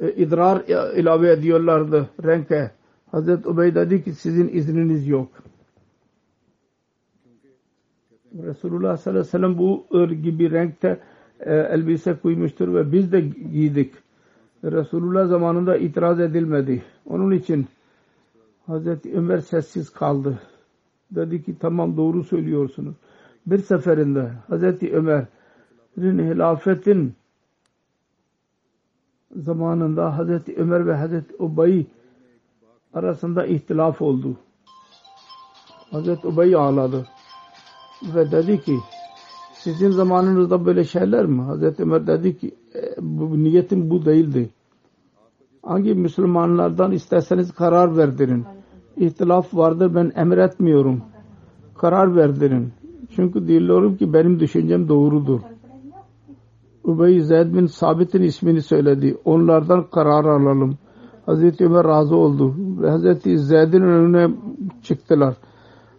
e, 0.00 0.12
idrar 0.14 0.62
ilave 0.96 1.32
ediyorlardı 1.32 2.10
renke. 2.24 2.70
Hazreti 3.10 3.48
Ubey 3.48 3.74
dedi 3.74 4.04
ki 4.04 4.12
sizin 4.12 4.48
izniniz 4.48 5.08
yok. 5.08 5.28
Resulullah 8.34 8.96
sallallahu 8.96 9.20
aleyhi 9.20 9.26
ve 9.26 9.30
sellem 9.30 9.58
bu 9.58 9.86
gibi 10.22 10.50
renkte 10.50 11.00
e, 11.46 11.54
elbise 11.54 12.14
koymuştur 12.14 12.74
ve 12.74 12.92
biz 12.92 13.12
de 13.12 13.20
giydik. 13.20 13.94
Resulullah 14.64 15.26
zamanında 15.26 15.76
itiraz 15.76 16.20
edilmedi. 16.20 16.82
Onun 17.06 17.30
için 17.30 17.66
Hazreti 18.66 19.14
Ömer 19.14 19.38
sessiz 19.38 19.90
kaldı. 19.90 20.38
Dedi 21.10 21.42
ki 21.42 21.58
tamam 21.58 21.96
doğru 21.96 22.24
söylüyorsunuz. 22.24 22.94
Bir 23.46 23.58
seferinde 23.58 24.32
Hazreti 24.48 24.96
Ömer'in 24.96 26.18
hilafetin 26.18 27.14
zamanında 29.36 30.18
Hazreti 30.18 30.56
Ömer 30.56 30.86
ve 30.86 30.94
Hazreti 30.94 31.34
Ubay 31.38 31.86
arasında 32.94 33.46
ihtilaf 33.46 34.02
oldu. 34.02 34.36
Hazreti 35.90 36.26
Ubay 36.26 36.54
ağladı 36.54 37.06
ve 38.14 38.30
dedi 38.30 38.60
ki 38.60 38.78
sizin 39.62 39.90
zamanınızda 39.90 40.66
böyle 40.66 40.84
şeyler 40.84 41.26
mi? 41.26 41.42
Hazreti 41.42 41.82
Ömer 41.82 42.06
dedi 42.06 42.38
ki 42.38 42.54
e, 42.74 42.80
bu 43.00 43.42
niyetim 43.42 43.90
bu 43.90 44.04
değildi. 44.04 44.50
Hangi 45.62 45.94
Müslümanlardan 45.94 46.92
isterseniz 46.92 47.52
karar 47.52 47.96
verdirin. 47.96 48.44
ihtilaf 48.96 49.54
vardır 49.54 49.94
ben 49.94 50.12
emretmiyorum. 50.16 51.02
Karar 51.74 52.16
verdirin. 52.16 52.72
Çünkü 53.16 53.46
diyorum 53.48 53.96
ki 53.96 54.12
benim 54.12 54.40
düşüncem 54.40 54.88
doğrudur. 54.88 55.40
Ubey 56.84 57.20
Zeyd 57.20 57.54
bin 57.54 57.66
Sabit'in 57.66 58.22
ismini 58.22 58.62
söyledi. 58.62 59.16
Onlardan 59.24 59.90
karar 59.90 60.24
alalım. 60.24 60.78
Hazreti 61.26 61.66
Ömer 61.66 61.84
razı 61.84 62.16
oldu. 62.16 62.54
Ve 62.58 62.90
Hazreti 62.90 63.38
Zeyd'in 63.38 63.82
önüne 63.82 64.34
çıktılar. 64.82 65.34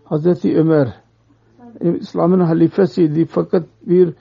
Hazreti 0.04 0.58
Ömer 0.58 1.03
İslam'ın 1.82 2.40
halifesiydi 2.40 3.26
fakat 3.26 3.64
bir 3.86 4.14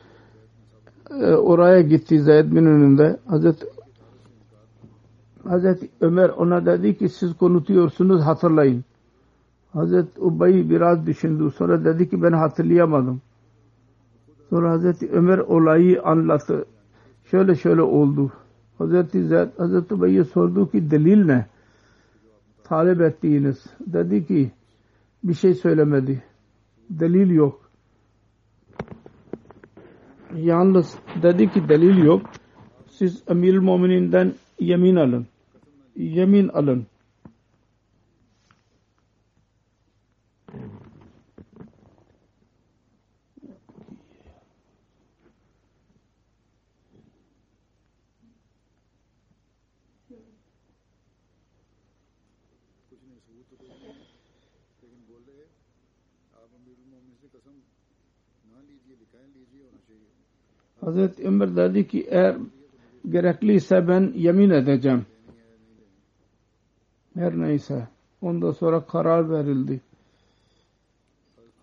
e, 1.10 1.34
oraya 1.34 1.80
gitti 1.80 2.22
Zeyd 2.22 2.50
bin 2.50 2.64
önünde. 2.66 3.16
Hazreti 3.26 3.66
Hazreti 5.44 5.88
Ömer 6.00 6.28
ona 6.28 6.66
dedi 6.66 6.98
ki 6.98 7.08
siz 7.08 7.36
konutuyorsunuz 7.36 8.22
hatırlayın. 8.22 8.84
Hazreti 9.72 10.20
Ubey 10.20 10.70
biraz 10.70 11.06
düşündü. 11.06 11.50
Sonra 11.50 11.84
dedi 11.84 12.10
ki 12.10 12.22
ben 12.22 12.32
hatırlayamadım. 12.32 13.20
Sonra 14.50 14.70
Hazreti 14.70 15.10
Ömer 15.12 15.38
olayı 15.38 16.02
anlattı. 16.02 16.64
Şöyle 17.24 17.54
şöyle 17.54 17.82
oldu. 17.82 18.32
Hazreti 18.78 19.24
Zeyd, 19.24 19.48
Hazreti 19.58 19.94
Ubey'e 19.94 20.24
sordu 20.24 20.70
ki 20.70 20.90
delil 20.90 21.24
ne? 21.24 21.46
Talep 22.64 23.00
ettiğiniz. 23.00 23.66
Dedi 23.86 24.26
ki 24.26 24.50
bir 25.24 25.34
şey 25.34 25.54
söylemedi. 25.54 26.22
Delil 27.00 27.30
yok. 27.30 27.70
Yalnız 30.36 30.94
dedi 31.22 31.52
ki 31.52 31.68
delil 31.68 32.04
yok. 32.04 32.30
Siz 32.90 33.22
emir 33.28 33.58
mümininden 33.58 34.32
yemin 34.60 34.96
alın. 34.96 35.26
Yemin 35.96 36.48
alın. 36.48 36.86
Hazreti 60.80 61.28
Ömer 61.28 61.56
dedi 61.56 61.86
ki 61.86 62.06
eğer 62.10 62.36
gerekliyse 63.10 63.88
ben 63.88 64.12
yemin 64.14 64.50
edeceğim. 64.50 65.06
Her 67.14 67.38
neyse. 67.38 67.88
Ondan 68.20 68.50
sonra 68.50 68.86
karar 68.86 69.30
verildi. 69.30 69.80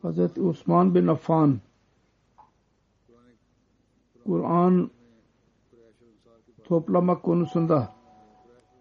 Hazreti 0.02 0.42
Osman 0.42 0.96
bin 0.96 1.08
Affan 1.08 1.60
Kur'an 4.26 4.90
toplama 6.64 7.22
konusunda 7.22 7.94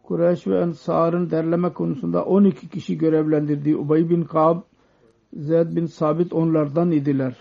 Kureyş 0.03 0.47
ve 0.47 0.61
Ensar'ın 0.61 1.31
derleme 1.31 1.73
konusunda 1.73 2.25
12 2.25 2.69
kişi 2.69 2.99
görevlendirdi. 2.99 3.77
Ubay 3.77 4.11
bin 4.11 4.25
Kab, 4.25 4.61
Zeyd 5.37 5.77
bin 5.77 5.87
Sabit 5.87 6.33
onlardan 6.33 6.91
idiler. 6.91 7.37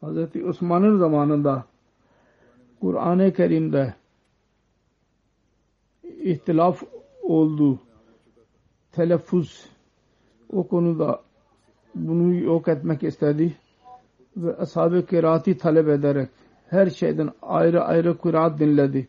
Hazreti 0.00 0.44
Osman'ın 0.44 0.98
zamanında 0.98 1.64
Kur'an-ı 2.80 3.32
Kerim'de 3.32 3.94
ihtilaf 6.04 6.82
oldu. 7.22 7.78
Telaffuz 8.92 9.68
o 10.52 10.68
konuda 10.68 11.22
bunu 11.94 12.34
yok 12.34 12.68
etmek 12.68 13.02
istedi 13.02 13.56
ve 14.36 14.56
ashab-ı 14.56 15.06
kiraati 15.06 15.58
talep 15.58 15.88
ederek 15.88 16.28
her 16.70 16.90
şeyden 16.90 17.30
ayrı 17.42 17.84
ayrı 17.84 18.18
kıraat 18.18 18.58
dinledi. 18.58 19.08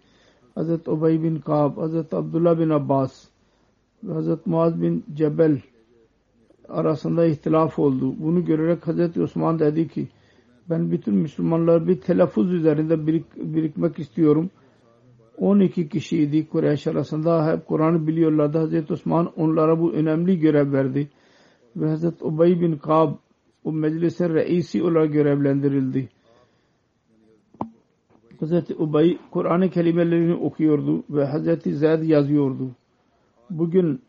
Hazret 0.56 0.88
Ubey 0.88 1.24
bin 1.24 1.40
Kab, 1.40 1.78
Hazret 1.78 2.14
Abdullah 2.14 2.60
bin 2.60 2.70
Abbas 2.70 3.28
ve 4.04 4.14
Hazret 4.14 4.48
Muaz 4.48 4.82
bin 4.82 5.06
Cebel 5.14 5.62
arasında 6.70 7.26
ihtilaf 7.26 7.80
oldu. 7.80 8.16
Bunu 8.20 8.46
görerek 8.46 8.88
Hazret 8.88 9.18
Osman 9.18 9.60
dedi 9.60 9.88
ki 9.88 10.08
ben 10.70 10.92
bütün 10.92 11.16
Müslümanlar 11.16 11.88
bir 11.88 12.02
telaffuz 12.02 12.54
üzerinde 12.54 13.08
birik, 13.08 13.36
birikmek 13.36 14.00
istiyorum. 14.00 14.50
12 15.38 15.90
kişiydi 15.90 16.48
Kureyş 16.48 16.88
arasında 16.88 17.52
hep 17.52 17.68
Kur'an'ı 17.68 18.08
biliyorlardı. 18.08 18.58
Hazreti 18.58 18.94
Osman 18.94 19.32
onlara 19.36 19.80
bu 19.80 19.92
önemli 19.92 20.40
görev 20.40 20.72
verdi. 20.72 21.10
Ve 21.76 21.90
Hazreti 21.90 22.26
Ubey 22.26 22.62
bin 22.62 22.78
Kab 22.78 23.14
o 23.64 23.72
meclise 23.72 24.30
reisi 24.30 24.84
olarak 24.84 25.14
görevlendirildi. 25.14 26.10
Hazreti 28.40 28.76
Ubey 28.76 29.18
Kur'an-ı 29.32 29.70
kelimelerini 29.70 30.34
okuyordu 30.34 31.04
ve 31.10 31.26
Hazreti 31.26 31.74
Zeyd 31.74 32.04
yazıyordu. 32.04 32.72
Bugün 33.50 34.02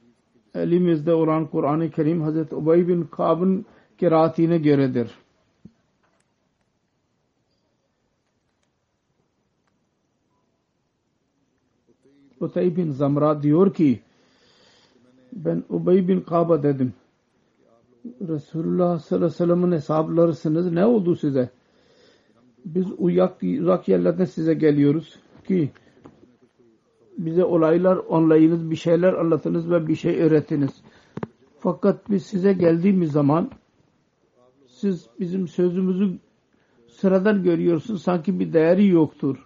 elimizde 0.55 1.15
olan 1.15 1.47
Kur'an-ı 1.47 1.91
Kerim 1.91 2.23
Hazreti 2.23 2.55
Ubey 2.55 2.89
bin 2.89 3.03
Kab'ın 3.03 3.67
kiraatine 3.99 4.59
göredir. 4.59 5.11
Utay 12.41 12.77
bin 12.77 12.91
Zamra 12.91 13.43
diyor 13.43 13.75
ki 13.75 14.01
ben 15.33 15.65
Ubey 15.69 16.09
bin 16.09 16.21
Kaba 16.21 16.63
dedim. 16.63 16.95
Resulullah 18.05 18.99
sallallahu 18.99 19.27
aleyhi 19.27 19.33
ve 19.33 19.47
sellem'in 19.47 19.73
hesaplarısınız. 19.73 20.73
Ne 20.73 20.87
oldu 20.87 21.17
size? 21.17 21.51
Biz 22.65 22.87
uyak, 22.99 23.43
uzak 23.43 23.89
yerlerden 23.89 24.25
size 24.25 24.55
geliyoruz 24.55 25.19
ki 25.49 25.71
bize 27.27 27.45
olaylar 27.45 27.99
anlayınız, 28.11 28.71
bir 28.71 28.77
şeyler 28.77 29.13
anlatınız 29.13 29.71
ve 29.71 29.87
bir 29.87 29.95
şey 29.95 30.23
öğretiniz. 30.23 30.71
Fakat 31.59 32.11
biz 32.11 32.27
size 32.27 32.53
geldiğimiz 32.53 33.13
zaman 33.13 33.51
siz 34.67 35.07
bizim 35.21 35.49
sözümüzü 35.49 36.19
sıradan 36.89 37.43
görüyorsunuz. 37.43 38.03
Sanki 38.03 38.41
bir 38.41 38.53
değeri 38.53 38.87
yoktur. 38.87 39.37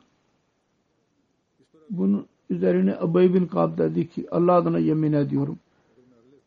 Bunu 1.91 2.27
üzerine 2.51 2.97
Abay 2.97 3.35
bin 3.35 3.47
Kab 3.47 3.79
dedi 3.79 4.09
ki 4.09 4.27
Allah 4.31 4.53
adına 4.53 4.79
yemin 4.79 5.13
ediyorum. 5.13 5.59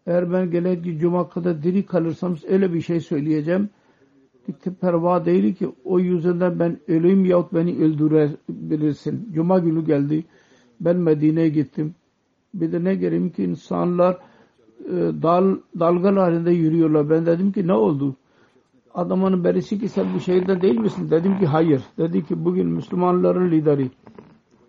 Eğer 0.07 0.34
ben 0.34 0.51
gelecek 0.51 0.99
cuma 0.99 1.30
kadar 1.30 1.63
diri 1.63 1.86
kalırsam 1.86 2.36
öyle 2.47 2.73
bir 2.73 2.82
şey 2.82 2.99
söyleyeceğim 2.99 3.69
ki 4.53 4.73
perva 4.82 5.25
değil 5.25 5.55
ki 5.55 5.69
o 5.84 5.99
yüzden 5.99 6.59
ben 6.59 6.80
öleyim 6.88 7.25
yahut 7.25 7.53
beni 7.53 7.78
öldürebilirsin. 7.84 9.30
Cuma 9.34 9.59
günü 9.59 9.86
geldi. 9.86 10.25
Ben 10.80 10.97
Medine'ye 10.97 11.49
gittim. 11.49 11.95
Bir 12.53 12.71
de 12.71 12.84
ne 12.84 12.95
göreyim 12.95 13.30
ki 13.30 13.43
insanlar 13.43 14.17
e, 14.86 14.95
dal, 15.21 15.57
dalgalar 15.80 16.17
halinde 16.17 16.51
yürüyorlar. 16.51 17.09
Ben 17.09 17.25
dedim 17.25 17.51
ki 17.51 17.67
ne 17.67 17.73
oldu? 17.73 18.15
Adamın 18.93 19.43
birisi 19.43 19.80
ki 19.80 19.89
sen 19.89 20.13
bu 20.15 20.19
şehirde 20.19 20.61
değil 20.61 20.80
misin? 20.80 21.11
Dedim 21.11 21.39
ki 21.39 21.45
hayır. 21.45 21.84
Dedi 21.97 22.25
ki 22.25 22.45
bugün 22.45 22.67
Müslümanların 22.67 23.51
lideri 23.51 23.91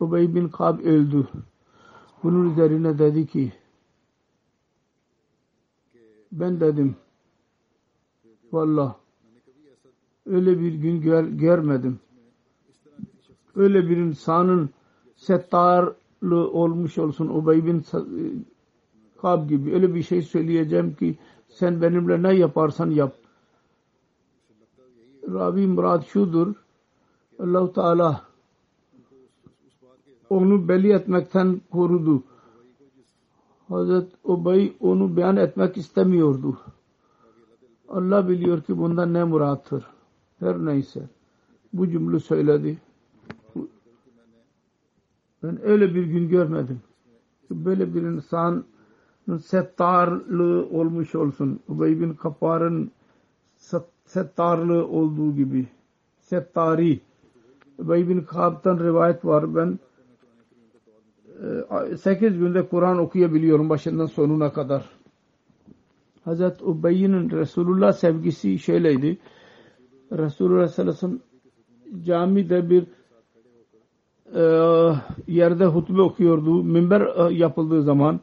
Ubey 0.01 0.35
bin 0.35 0.49
Kab 0.49 0.81
öldü. 0.81 1.29
Bunun 2.23 2.51
üzerine 2.53 2.99
dedi 2.99 3.27
ki 3.27 3.53
ben 6.33 6.61
dedim 6.61 6.97
valla 8.53 8.97
öyle 10.27 10.61
bir 10.61 10.75
gün 10.75 11.01
gör, 11.01 11.25
görmedim. 11.25 12.01
Öyle 13.55 13.89
bir 13.89 13.97
insanın 13.97 14.71
settarlı 15.17 15.97
olmuş 16.27 16.99
olsun 16.99 17.29
Ubey 17.29 17.66
bin 17.66 17.85
Kab 19.21 19.49
gibi 19.49 19.75
öyle 19.75 19.95
bir 19.95 20.03
şey 20.03 20.23
söyleyeceğim 20.23 20.95
ki 20.95 21.19
sen 21.49 21.83
benimle 21.83 22.23
ne 22.23 22.35
yaparsan 22.35 22.91
yap. 22.91 23.14
Rabi 25.29 25.66
Murad 25.66 26.03
şudur 26.03 26.55
allah 27.39 27.73
Teala 27.73 28.23
onu 30.31 30.69
belli 30.69 30.93
etmekten 30.93 31.61
korudu. 31.71 32.23
Hazret 33.69 34.12
Ubey 34.25 34.77
onu 34.81 35.16
beyan 35.16 35.37
etmek 35.37 35.77
istemiyordu. 35.77 36.59
Allah 37.89 38.29
biliyor 38.29 38.62
ki 38.62 38.79
bundan 38.79 39.14
ne 39.14 39.25
murattır. 39.25 39.85
Her 40.39 40.59
neyse. 40.59 41.09
Bu 41.73 41.89
cümle 41.89 42.21
söyledi. 42.21 42.79
Ben 45.43 45.59
öyle 45.62 45.95
bir 45.95 46.05
gün 46.05 46.28
görmedim. 46.28 46.80
Böyle 47.51 47.95
bir 47.95 48.03
insan 48.03 48.64
settarlı 49.45 50.66
olmuş 50.66 51.14
olsun. 51.14 51.61
Ubey 51.68 52.01
bin 52.01 52.14
Kapar'ın 52.14 52.91
settarlı 54.05 54.86
olduğu 54.86 55.34
gibi. 55.34 55.66
Settari. 56.20 57.01
Ubey 57.78 58.09
bin 58.09 58.20
Kab'dan 58.20 58.78
rivayet 58.78 59.24
var. 59.24 59.55
Ben 59.55 59.78
8 61.97 62.39
günde 62.39 62.68
Kur'an 62.68 62.99
okuyabiliyorum 62.99 63.68
başından 63.68 64.07
sonuna 64.07 64.53
kadar. 64.53 64.84
Hazreti 66.24 66.64
Ubey'in 66.64 67.30
Resulullah 67.30 67.93
sevgisi 67.93 68.59
şöyleydi. 68.59 69.18
Resulullah 70.12 70.68
sallallahu 70.68 70.97
aleyhi 70.97 71.14
ve 71.14 71.18
sellem 71.18 72.05
camide 72.05 72.70
bir 72.70 72.86
e, 74.35 74.43
yerde 75.26 75.66
hutbe 75.66 76.03
okuyordu. 76.03 76.64
Minber 76.64 77.01
e, 77.01 77.35
yapıldığı 77.35 77.83
zaman 77.83 78.20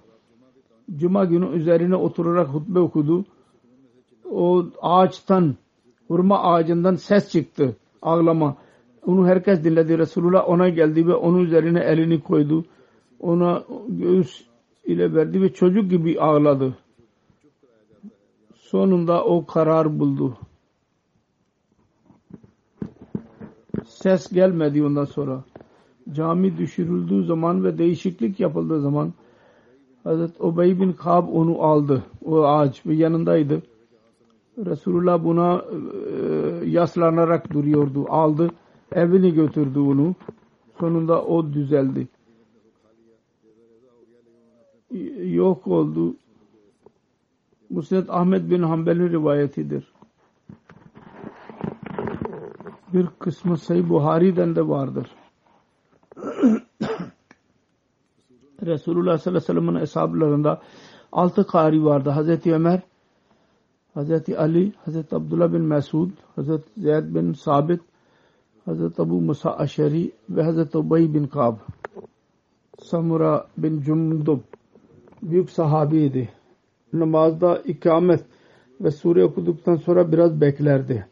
Cuma 0.96 1.26
günü 1.26 1.56
üzerine 1.56 1.96
oturarak 1.96 2.48
hutbe 2.48 2.80
okudu. 2.80 3.26
O 4.32 4.66
ağaçtan, 4.82 5.56
hurma 6.08 6.40
ağacından 6.40 6.96
ses 6.96 7.32
çıktı. 7.32 7.76
Ağlama. 8.02 8.58
Onu 9.06 9.28
herkes 9.28 9.64
dinledi. 9.64 9.98
Resulullah 9.98 10.50
ona 10.50 10.70
geldi 10.70 11.08
ve 11.08 11.14
onun 11.14 11.40
üzerine 11.40 11.80
elini 11.80 12.22
koydu. 12.22 12.66
Ona 13.20 13.64
göğüs 13.88 14.46
ile 14.86 15.14
verdi 15.14 15.42
ve 15.42 15.54
çocuk 15.54 15.90
gibi 15.90 16.20
ağladı. 16.22 16.78
Sonunda 18.56 19.24
o 19.24 19.46
karar 19.46 20.00
buldu. 20.00 20.38
Ses 23.86 24.32
gelmedi 24.32 24.84
ondan 24.84 25.06
sonra. 25.06 25.44
Cami 26.14 26.58
düşürüldüğü 26.58 27.26
zaman 27.26 27.64
ve 27.64 27.78
değişiklik 27.78 28.40
yapıldığı 28.40 28.82
zaman 28.82 29.14
Hazreti 30.04 30.44
Ubey 30.44 30.80
bin 30.80 30.94
Kab 30.94 31.28
onu 31.28 31.62
aldı. 31.62 32.04
O 32.26 32.44
ağaç 32.44 32.86
ve 32.86 32.96
yanındaydı. 32.96 33.62
Resulullah 34.58 35.24
buna 35.24 35.66
e, 35.72 36.70
yaslanarak 36.70 37.54
duruyordu. 37.54 38.06
Aldı. 38.10 38.50
Evini 38.92 39.34
götürdü 39.34 39.80
onu. 39.80 40.16
Sonunda 40.80 41.24
o 41.24 41.54
düzeldi. 41.54 42.08
Yok 45.24 45.68
oldu. 45.68 46.16
Musned 47.70 48.06
Ahmet 48.10 48.50
bin 48.50 48.62
Hanbel'in 48.62 49.10
rivayetidir. 49.10 49.94
Bir 52.94 53.08
kısmı 53.20 53.58
Sayı 53.58 53.90
Buhari'den 53.90 54.56
de 54.56 54.68
vardır. 54.68 55.08
Resulullah 58.66 59.18
sallallahu 59.18 59.30
aleyhi 59.30 59.36
ve 59.36 59.40
sellem'in 59.40 59.80
hesaplarında 59.80 60.62
altı 61.12 61.48
kari 61.48 61.86
vardı. 61.86 62.10
Hazreti 62.10 62.54
Ömer, 62.54 62.82
Hazreti 63.94 64.38
Ali, 64.40 64.74
Hazreti 64.86 65.16
Abdullah 65.16 65.54
bin 65.54 65.62
Mesud, 65.62 66.10
Hazreti 66.36 66.70
Zeyd 66.78 67.16
bin 67.16 67.34
Sabit, 67.34 67.82
Hazreti 68.66 69.02
Abu 69.02 69.22
Musa 69.22 69.58
Aşeri 69.58 70.12
ve 70.30 70.44
Hazreti 70.44 70.78
Ubay 70.78 71.14
bin 71.14 71.28
Kab. 71.28 71.56
Samura 72.80 73.48
bin 73.58 73.82
Cumdub 73.82 74.40
büyük 75.22 75.50
sahabiydi. 75.50 76.30
Namazda 76.94 77.58
ikamet 77.58 78.26
ve 78.82 78.92
sure 78.92 79.24
okuduktan 79.24 79.76
sonra 79.76 80.12
biraz 80.12 80.42
beklerdi. 80.42 81.08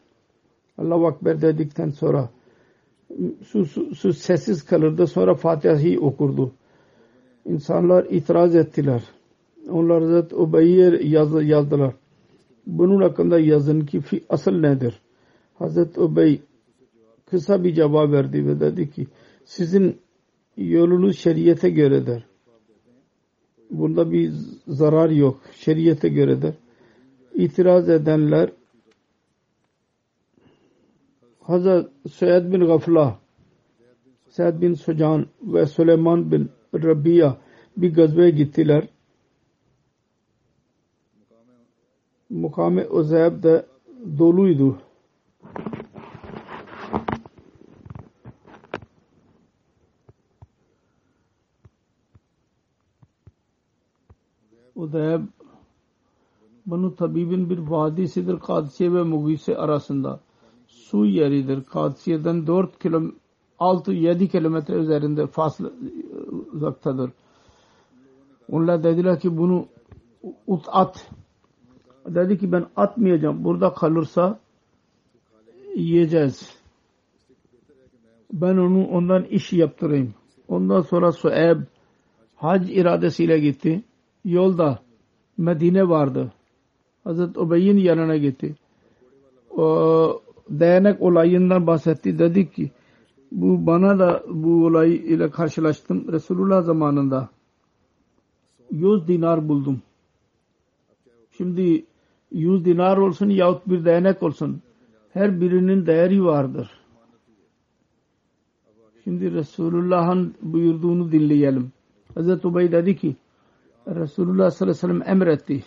Allah 0.78 1.06
Akber 1.06 1.42
dedikten 1.42 1.90
sonra 1.90 2.28
su, 3.44 3.64
su, 3.64 3.94
su 3.94 4.12
sessiz 4.12 4.64
kalırdı. 4.64 5.06
Sonra 5.06 5.34
Fatiha'yı 5.34 6.00
okurdu. 6.00 6.52
İnsanlar 7.44 8.04
itiraz 8.04 8.56
ettiler. 8.56 9.02
Onlar 9.70 10.02
Hazreti 10.02 10.34
Ubey'e 10.36 11.00
yaz, 11.02 11.48
yazdılar. 11.48 11.94
Bunun 12.66 13.02
hakkında 13.02 13.40
yazın 13.40 13.80
ki 13.80 14.02
asıl 14.28 14.52
nedir? 14.52 15.00
Hazreti 15.54 16.00
Ubey 16.00 16.40
kısa 17.30 17.64
bir 17.64 17.74
cevap 17.74 18.12
verdi 18.12 18.46
ve 18.46 18.60
dedi 18.60 18.90
ki 18.90 19.06
sizin 19.44 19.96
yolunuz 20.56 21.18
şeriyete 21.18 21.70
göredir. 21.70 22.24
Bunda 23.70 24.12
bir 24.12 24.32
zarar 24.68 25.10
yok. 25.10 25.40
Şeriyete 25.52 26.08
göredir. 26.08 26.54
İtiraz 27.34 27.88
edenler 27.88 28.50
Hazret 31.46 31.86
Seyyid 32.12 32.52
bin 32.52 32.66
Gafla 32.66 33.18
Seyyid 34.28 34.60
bin 34.60 34.74
Sucan 34.74 35.26
ve 35.42 35.66
Süleyman 35.66 36.32
bin 36.32 36.50
Rabia 36.74 37.36
bir 37.76 37.94
gazveye 37.94 38.30
gittiler. 38.30 38.88
Mukame 42.30 42.86
Uzeyb 42.86 43.42
de 43.42 43.66
doluydu. 44.18 44.78
Uzeyb 54.74 55.20
Banu 56.66 56.96
Tabib'in 56.96 57.50
bir 57.50 57.58
vadisidir 57.58 58.38
Kadisiye 58.38 58.94
ve 58.94 59.02
Mugise 59.02 59.56
arasında. 59.56 60.20
Su 60.84 61.06
yeridir. 61.06 61.64
Kadisiye'den 61.64 62.46
4 62.46 62.78
kilometre 62.78 63.16
6-7 63.60 64.28
kilometre 64.28 64.74
üzerinde 64.74 65.26
faslı 65.26 65.72
uzaktadır. 66.52 67.10
Onlar 68.50 68.82
dediler 68.84 69.20
ki 69.20 69.36
bunu 69.36 69.68
at. 70.66 71.10
Dedi 72.06 72.38
ki 72.38 72.52
ben 72.52 72.66
atmayacağım. 72.76 73.44
Burada 73.44 73.74
kalırsa 73.74 74.40
yiyeceğiz. 75.76 76.56
Ben 78.32 78.56
onu 78.56 78.86
ondan 78.86 79.24
iş 79.24 79.52
yaptırayım. 79.52 80.14
Ondan 80.48 80.80
sonra 80.80 81.12
Sueb 81.12 81.60
hac 82.36 82.70
iradesiyle 82.70 83.38
gitti. 83.38 83.84
Yolda 84.24 84.78
Medine 85.38 85.88
vardı. 85.88 86.32
Hazreti 87.04 87.40
Ubey'in 87.40 87.76
yanına 87.76 88.16
gitti. 88.16 88.54
O 89.50 90.23
değnek 90.50 91.02
olayından 91.02 91.66
bahsetti. 91.66 92.18
Dedi 92.18 92.50
ki 92.50 92.70
bu 93.32 93.66
bana 93.66 93.98
da 93.98 94.22
bu 94.28 94.66
olay 94.66 94.94
ile 94.94 95.30
karşılaştım. 95.30 96.12
Resulullah 96.12 96.62
zamanında 96.62 97.28
100 98.70 99.08
dinar 99.08 99.48
buldum. 99.48 99.82
Şimdi 101.36 101.84
100 102.32 102.64
dinar 102.64 102.96
olsun 102.96 103.28
yahut 103.28 103.68
bir 103.68 103.84
değnek 103.84 104.22
olsun. 104.22 104.62
Her 105.12 105.40
birinin 105.40 105.86
değeri 105.86 106.24
vardır. 106.24 106.70
Şimdi 109.04 109.32
Resulullah'ın 109.32 110.34
buyurduğunu 110.42 111.12
dinleyelim. 111.12 111.72
Hazreti 112.14 112.46
Ubey 112.46 112.72
dedi 112.72 112.96
ki 112.96 113.16
Resulullah 113.88 114.50
sallallahu 114.50 114.86
aleyhi 114.86 114.98
ve 114.98 115.02
sellem 115.02 115.16
emretti. 115.16 115.64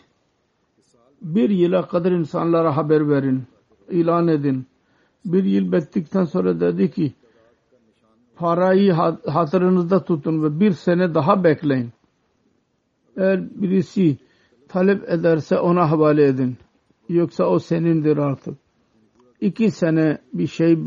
Bir 1.21 1.49
yıla 1.49 1.87
kadar 1.87 2.11
insanlara 2.11 2.77
haber 2.77 3.09
verin. 3.09 3.43
İlan 3.89 4.27
edin. 4.27 4.65
Bir 5.25 5.43
yıl 5.43 5.71
bekledikten 5.71 6.23
sonra 6.23 6.59
dedi 6.59 6.91
ki 6.91 7.13
parayı 8.35 8.91
hatırınızda 9.25 10.03
tutun 10.03 10.43
ve 10.43 10.59
bir 10.59 10.71
sene 10.71 11.13
daha 11.13 11.43
bekleyin. 11.43 11.89
Eğer 13.17 13.61
birisi 13.61 14.17
talep 14.67 15.09
ederse 15.09 15.59
ona 15.59 15.91
havale 15.91 16.25
edin. 16.25 16.57
Yoksa 17.09 17.43
o 17.43 17.59
senindir 17.59 18.17
artık. 18.17 18.57
İki 19.41 19.71
sene 19.71 20.17
bir 20.33 20.47
şey 20.47 20.77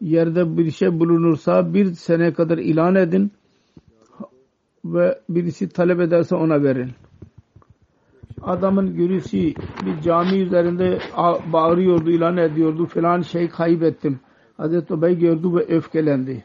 yerde 0.00 0.56
bir 0.56 0.70
şey 0.70 1.00
bulunursa 1.00 1.74
bir 1.74 1.92
sene 1.94 2.32
kadar 2.32 2.58
ilan 2.58 2.94
edin 2.94 3.30
ve 4.84 5.20
birisi 5.28 5.68
talep 5.68 6.00
ederse 6.00 6.34
ona 6.34 6.62
verin. 6.62 6.90
Adamın 8.42 8.96
görüsü 8.96 9.38
bir 9.86 10.00
cami 10.02 10.38
üzerinde 10.38 10.98
bağırıyordu, 11.52 12.10
ilan 12.10 12.36
ediyordu 12.36 12.86
falan 12.86 13.20
şey 13.20 13.48
kaybettim. 13.48 14.20
Hazreti 14.56 14.94
Ubey 14.94 15.18
gördü 15.18 15.54
ve 15.54 15.76
öfkelendi. 15.76 16.44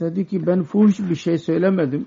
Dedi 0.00 0.26
ki 0.26 0.46
ben 0.46 0.62
fuhuş 0.62 1.00
bir 1.00 1.14
şey 1.14 1.38
söylemedim. 1.38 2.06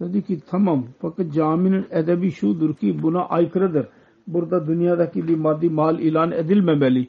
Dedi 0.00 0.22
ki 0.22 0.40
tamam 0.50 0.86
fakat 1.00 1.32
caminin 1.32 1.86
edebi 1.90 2.30
şudur 2.30 2.74
ki 2.74 3.02
buna 3.02 3.24
aykırıdır. 3.24 3.88
Burada 4.26 4.66
dünyadaki 4.66 5.28
bir 5.28 5.36
maddi 5.36 5.70
mal 5.70 5.98
ilan 5.98 6.32
edilmemeli. 6.32 7.08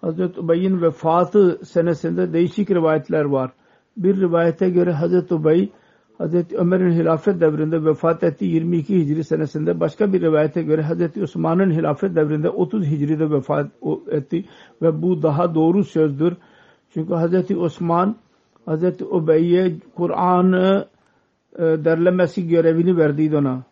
Hazreti 0.00 0.40
Ubey'in 0.40 0.82
vefatı 0.82 1.60
senesinde 1.64 2.32
değişik 2.32 2.70
rivayetler 2.70 3.24
var. 3.24 3.52
Bir 3.96 4.20
rivayete 4.20 4.70
göre 4.70 4.92
Hazreti 4.92 5.34
Ubey 5.34 5.72
Hazreti 6.20 6.56
Ömer'in 6.56 6.90
hilafet 6.90 7.40
devrinde 7.40 7.84
vefat 7.84 8.22
etti 8.22 8.44
22 8.44 8.98
Hicri 8.98 9.24
senesinde. 9.24 9.80
Başka 9.80 10.12
bir 10.12 10.20
rivayete 10.20 10.62
göre 10.62 10.82
Hazreti 10.82 11.22
Osman'ın 11.22 11.70
hilafet 11.70 12.16
devrinde 12.16 12.50
30 12.50 12.86
Hicri'de 12.86 13.30
vefat 13.30 13.70
etti 14.10 14.44
ve 14.82 15.02
bu 15.02 15.22
daha 15.22 15.54
doğru 15.54 15.84
sözdür. 15.84 16.36
Çünkü 16.94 17.14
Hazreti 17.14 17.56
Osman 17.56 18.16
Hazreti 18.66 19.04
Ubey'e 19.04 19.72
Kur'an'ı 19.94 20.88
e, 21.56 21.62
derlemesi 21.62 22.48
görevini 22.48 22.96
verdiydi 22.96 23.36
ona. 23.36 23.62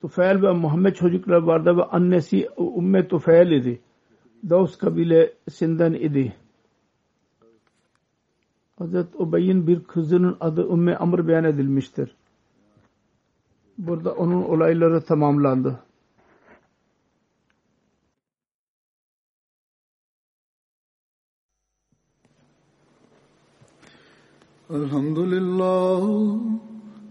Tufel 0.00 0.42
ve 0.42 0.52
Muhammed 0.52 0.94
çocuklar 0.94 1.42
vardı 1.42 1.76
ve 1.76 1.82
annesi 1.82 2.48
Umme 2.56 3.08
Tufel 3.08 3.50
idi. 3.50 3.80
Davus 4.50 4.78
kabilesinden 4.78 5.92
idi. 5.92 6.32
Hazreti 8.79 9.17
Ubey'in 9.17 9.67
bir 9.67 9.83
kızının 9.83 10.37
adı 10.39 10.67
Ümmü 10.73 10.95
Amr 10.95 11.27
beyan 11.27 11.43
edilmiştir. 11.43 12.15
Burada 13.77 14.13
onun 14.13 14.43
olayları 14.43 15.01
tamamlandı. 15.01 15.79
الحمد 24.71 25.19
لله 25.33 26.03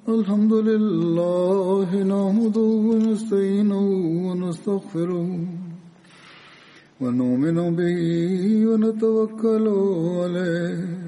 الحمد 0.08 0.54
لله 0.70 1.88
نحمده 2.14 2.70
ونستعينه 2.90 3.84
ونستغفره 4.26 5.28
ونؤمن 7.00 7.58
به 7.78 8.00
ونتوكل 8.68 9.66
عليه 10.18 11.07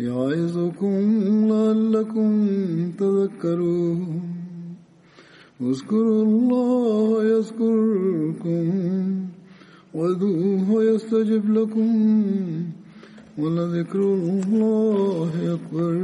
يعظكم 0.00 0.96
لعلكم 1.48 2.30
تذكرون. 2.98 4.22
اذكروا 5.60 6.24
الله 6.24 7.24
يذكركم 7.24 8.64
وادعوه 9.94 10.84
يستجب 10.84 11.50
لكم 11.50 12.22
ولذكر 13.38 14.00
الله 14.14 15.30
أكبر. 15.56 15.94